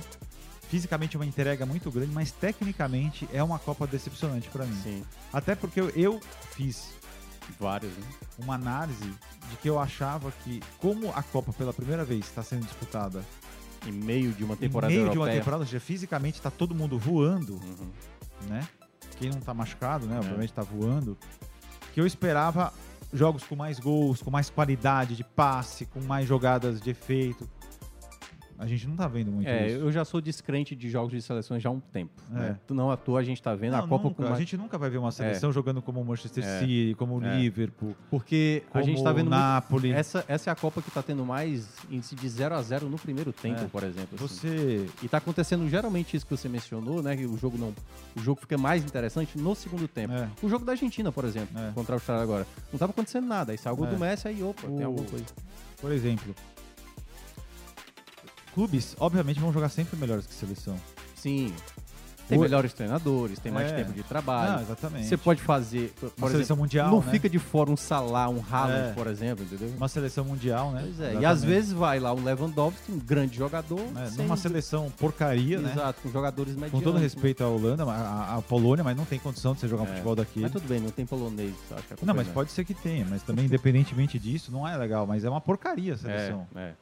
[0.69, 4.75] Fisicamente é uma entrega muito grande, mas tecnicamente é uma Copa decepcionante pra mim.
[4.81, 6.19] Sim, Até porque eu, eu
[6.55, 6.89] fiz
[7.59, 8.05] vários, né?
[8.39, 9.03] uma análise
[9.49, 13.23] de que eu achava que, como a Copa pela primeira vez está sendo disputada
[13.85, 15.41] Em meio de uma temporada em meio de uma europeia.
[15.41, 17.91] temporada, ou seja, fisicamente está todo mundo voando, Uhum.
[18.47, 18.65] né?
[19.19, 20.15] Quem não tá machucado, né?
[20.15, 20.19] É.
[20.19, 21.17] Obviamente tá voando.
[21.93, 22.73] Que eu esperava
[23.13, 27.47] jogos com mais gols, com mais qualidade de passe, com mais jogadas de efeito.
[28.63, 29.77] A gente não tá vendo muito É, isso.
[29.79, 32.11] eu já sou descrente de jogos de seleções já há um tempo.
[32.31, 32.35] É.
[32.39, 32.59] Né?
[32.69, 34.23] Não à toa a gente tá vendo a Não, Copa nunca.
[34.27, 36.59] com A gente nunca vai ver uma seleção jogando como o Manchester É.
[36.59, 37.37] City, como o É.
[37.39, 39.91] Liverpool, Porque a gente tá vendo o muito- Napoli.
[39.91, 42.97] Essa, essa é a Copa que tá tendo mais índice de 0 a 0 no
[42.97, 43.65] primeiro tempo, É.
[43.67, 44.15] por exemplo.
[44.23, 44.27] assim.
[44.27, 47.15] Você E tá acontecendo geralmente isso que você mencionou, né?
[47.17, 47.73] Que o jogo não.
[48.15, 50.13] O jogo fica mais interessante no segundo tempo.
[50.13, 50.29] É.
[50.41, 51.71] O jogo da Argentina, por exemplo, É.
[51.73, 52.47] contra a Austrália agora.
[52.71, 53.51] Não tava acontecendo nada.
[53.51, 53.89] Aí saiu o gol É.
[53.91, 55.25] do Messi, aí opa, tem O- alguma coisa.
[55.81, 56.33] Por exemplo,
[58.53, 60.75] clubes, obviamente, vão jogar sempre melhores que seleção.
[61.15, 61.53] Sim.
[62.25, 63.75] Tem O- melhores treinadores, tem mais É.
[63.75, 64.53] tempo de trabalho.
[64.53, 65.07] Não, exatamente.
[65.07, 67.11] Você pode fazer, por Uma exemplo, seleção mundial, não né?
[67.11, 68.93] fica de fora um Salah, um Haaland, É.
[68.93, 69.73] por exemplo, entendeu?
[69.75, 70.83] Uma seleção mundial, né?
[70.83, 71.03] Pois é.
[71.03, 71.25] E Exatamente.
[71.25, 75.73] às vezes vai lá um Lewandowski, um grande jogador, É, sem- numa seleção porcaria, né?
[75.73, 76.83] Exato, com jogadores Com medianos.
[76.85, 79.87] todo respeito à Holanda, a Polônia, mas não tem condição de você jogar É.
[79.87, 80.43] futebol daquele.
[80.43, 83.05] Mas tudo bem, não tem polonês, acho que é Não, mas pode ser que tenha,
[83.09, 86.47] mas também, independentemente disso, não é legal, mas é uma porcaria a seleção.
[86.55, 86.73] É, é.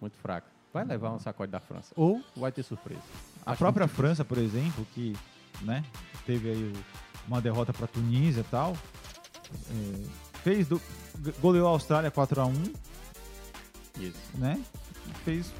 [0.00, 0.46] Muito fraca.
[0.72, 1.92] Vai levar um sacode da França.
[1.96, 3.00] Ou vai ter surpresa.
[3.44, 5.16] A Acho própria muito França, por exemplo, que
[5.62, 5.84] né,
[6.24, 6.72] teve aí
[7.26, 8.76] uma derrota para Tunísia e tal,
[9.52, 10.04] é,
[10.44, 10.80] fez do,
[11.40, 12.52] goleou a Austrália 4 a 1
[13.98, 14.18] Isso.
[14.34, 14.62] né?
[15.24, 15.52] Fez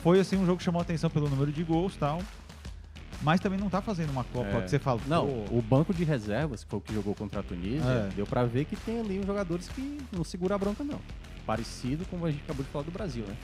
[0.00, 2.20] foi assim um jogo que chamou atenção pelo número de gols, e tal.
[3.22, 4.60] Mas também não tá fazendo uma Copa É.
[4.60, 7.42] que você fala, Não, o banco de reservas, que foi o que jogou contra a
[7.42, 8.08] Tunísia, É.
[8.14, 11.00] deu pra ver que tem ali jogadores que não segura a bronca, não.
[11.46, 13.34] Parecido com o que a gente acabou de falar do Brasil, né?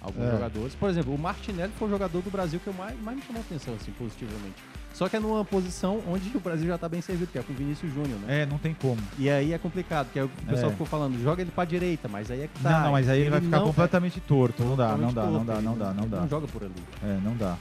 [0.00, 0.30] Alguns É.
[0.30, 0.74] jogadores.
[0.74, 3.42] Por exemplo, o Martinelli foi o jogador do Brasil que eu mais, mais me chamou
[3.42, 4.56] a atenção, assim, positivamente.
[4.94, 7.52] Só que é numa posição onde o Brasil já tá bem servido, que é com
[7.52, 8.42] o Vinícius Júnior, né?
[8.42, 8.98] é, não tem como.
[9.18, 10.72] E aí é complicado, que é o pessoal É.
[10.72, 12.70] ficou falando, joga ele pra direita, mas aí é que tá.
[12.70, 15.32] não, não, mas aí ele, vai ficar não- completamente torto, não dá, não dá, não
[15.32, 16.20] torto, dá, ele não dá, não ele dá.
[16.22, 16.72] Não joga por ali.
[17.04, 17.56] É, não dá.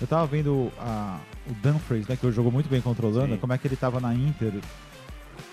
[0.00, 1.18] Eu tava vendo a,
[1.50, 3.40] o Dumfries, né, que jogou muito bem contra a Holanda, Sim.
[3.40, 4.52] como é que ele tava na Inter.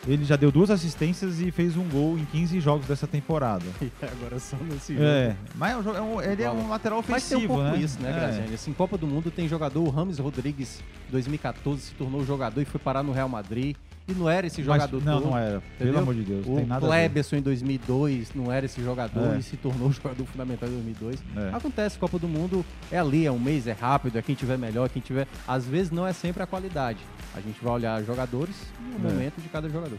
[0.07, 3.65] Ele já deu duas assistências e fez um gol em 15 jogos dessa temporada.
[3.81, 5.05] E agora só nesse jogo.
[5.05, 7.77] É, mas é um é ele é um lateral ofensivo, Mas tem um pouco né?
[7.77, 8.13] isso, né, É.
[8.13, 8.53] Graziani?
[8.53, 12.79] Assim, Copa do Mundo tem jogador, o Rames Rodrigues, 2014, se tornou jogador e foi
[12.79, 13.75] parar no Real Madrid.
[14.07, 15.29] E não era esse Mas- jogador não, todo.
[15.31, 15.61] não era.
[15.79, 15.99] Pelo entendeu?
[15.99, 16.85] amor de Deus, O tem nada.
[16.85, 19.39] Kleberson em 2002 não era esse jogador É.
[19.39, 21.23] e se tornou jogador fundamental em 2002.
[21.35, 21.55] É.
[21.55, 24.89] Acontece, Copa do Mundo é ali, é um mês, é rápido, é quem tiver melhor,
[24.89, 25.27] quem tiver...
[25.47, 26.99] Às vezes não é sempre a qualidade.
[27.35, 29.11] A gente vai olhar jogadores e o É.
[29.11, 29.97] momento de cada jogador.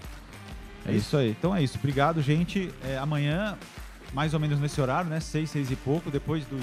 [0.87, 1.31] É isso aí.
[1.31, 1.77] Então é isso.
[1.77, 2.71] Obrigado, gente.
[2.89, 3.59] É, amanhã,
[4.15, 5.19] mais ou menos nesse horário, né?
[5.19, 6.57] Seis, seis e pouco, depois do,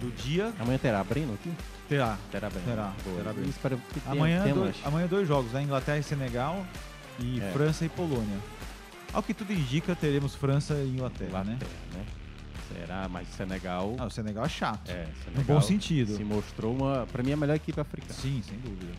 [0.00, 0.52] do dia.
[0.60, 1.50] Amanhã terá Breno aqui?
[1.90, 2.16] Terá.
[2.30, 2.64] Terá Breno.
[2.66, 2.92] Terá.
[3.16, 3.48] Terá bem.
[3.48, 4.58] Espero que tenha Amanhã, temas.
[4.62, 5.62] dois, amanhã dois jogos, né?
[5.62, 6.64] Inglaterra e Senegal
[7.18, 7.50] e É.
[7.52, 8.38] França e Polônia.
[9.12, 11.54] Ao que tudo indica, teremos França e Inglaterra, né?
[11.56, 12.04] Inglaterra, né?
[12.72, 13.96] Será, mas Senegal...
[13.98, 14.88] Ah, o Senegal é chato.
[14.88, 16.16] É, no Senegal bom sentido.
[16.16, 18.14] Se mostrou uma, pra mim, a melhor equipe africana.
[18.14, 18.92] Sim, sem dúvida.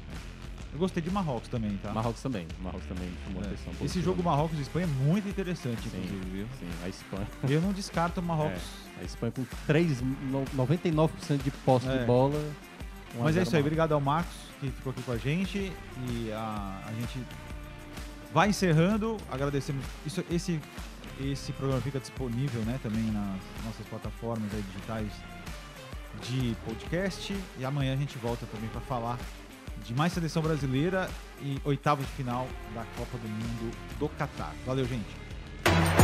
[0.73, 1.93] Eu gostei de Marrocos também, tá?
[1.93, 2.45] Marrocos também.
[2.61, 3.45] Marrocos também chamou É.
[3.45, 3.73] atenção.
[3.81, 6.47] Esse jogo Marrocos e Espanha é muito interessante, Sim, inclusive, viu?
[6.59, 7.27] sim, a Espanha.
[7.49, 8.61] Eu não descarto o Marrocos.
[8.97, 11.97] É, a Espanha com 3, no- 99% de posse É.
[11.99, 12.37] de bola.
[13.15, 15.17] 1 a Mas é 0 isso aí, obrigado ao Marcos que ficou aqui com a
[15.17, 15.73] gente
[16.07, 17.25] e a, a gente
[18.31, 19.83] vai encerrando, agradecemos.
[20.05, 20.61] Isso, esse,
[21.19, 25.11] esse programa fica disponível né, também nas nossas plataformas aí digitais
[26.21, 29.17] de podcast e amanhã a gente volta também para falar
[29.83, 31.09] de mais seleção brasileira
[31.41, 34.53] e oitavos de final da Copa do Mundo do Catar.
[34.65, 36.00] Valeu, gente!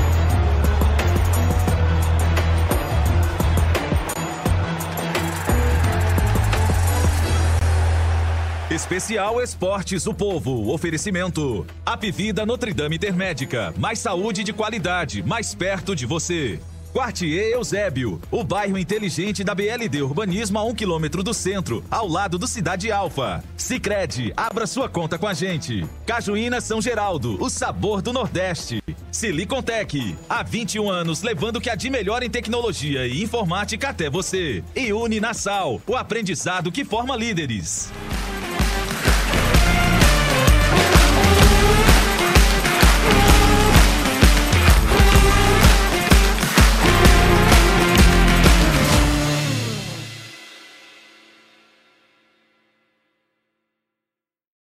[8.78, 10.72] Especial Esportes o Povo.
[10.72, 11.66] Oferecimento.
[11.84, 13.74] Apivida Notre Dame Intermédica.
[13.76, 16.60] Mais saúde de qualidade, mais perto de você.
[16.94, 22.38] Quartier Eusébio, o bairro inteligente da BLD Urbanismo a um quilômetro do centro, ao lado
[22.38, 23.44] do Cidade Alfa.
[23.58, 25.84] Sicredi, abra sua conta com a gente.
[26.06, 28.80] Cajuína São Geraldo, o sabor do Nordeste.
[29.12, 34.08] Silicontec, há 21 anos levando o que há de melhor em tecnologia e informática até
[34.08, 34.64] você.
[34.76, 37.92] E Uni Nassau, o aprendizado que forma líderes.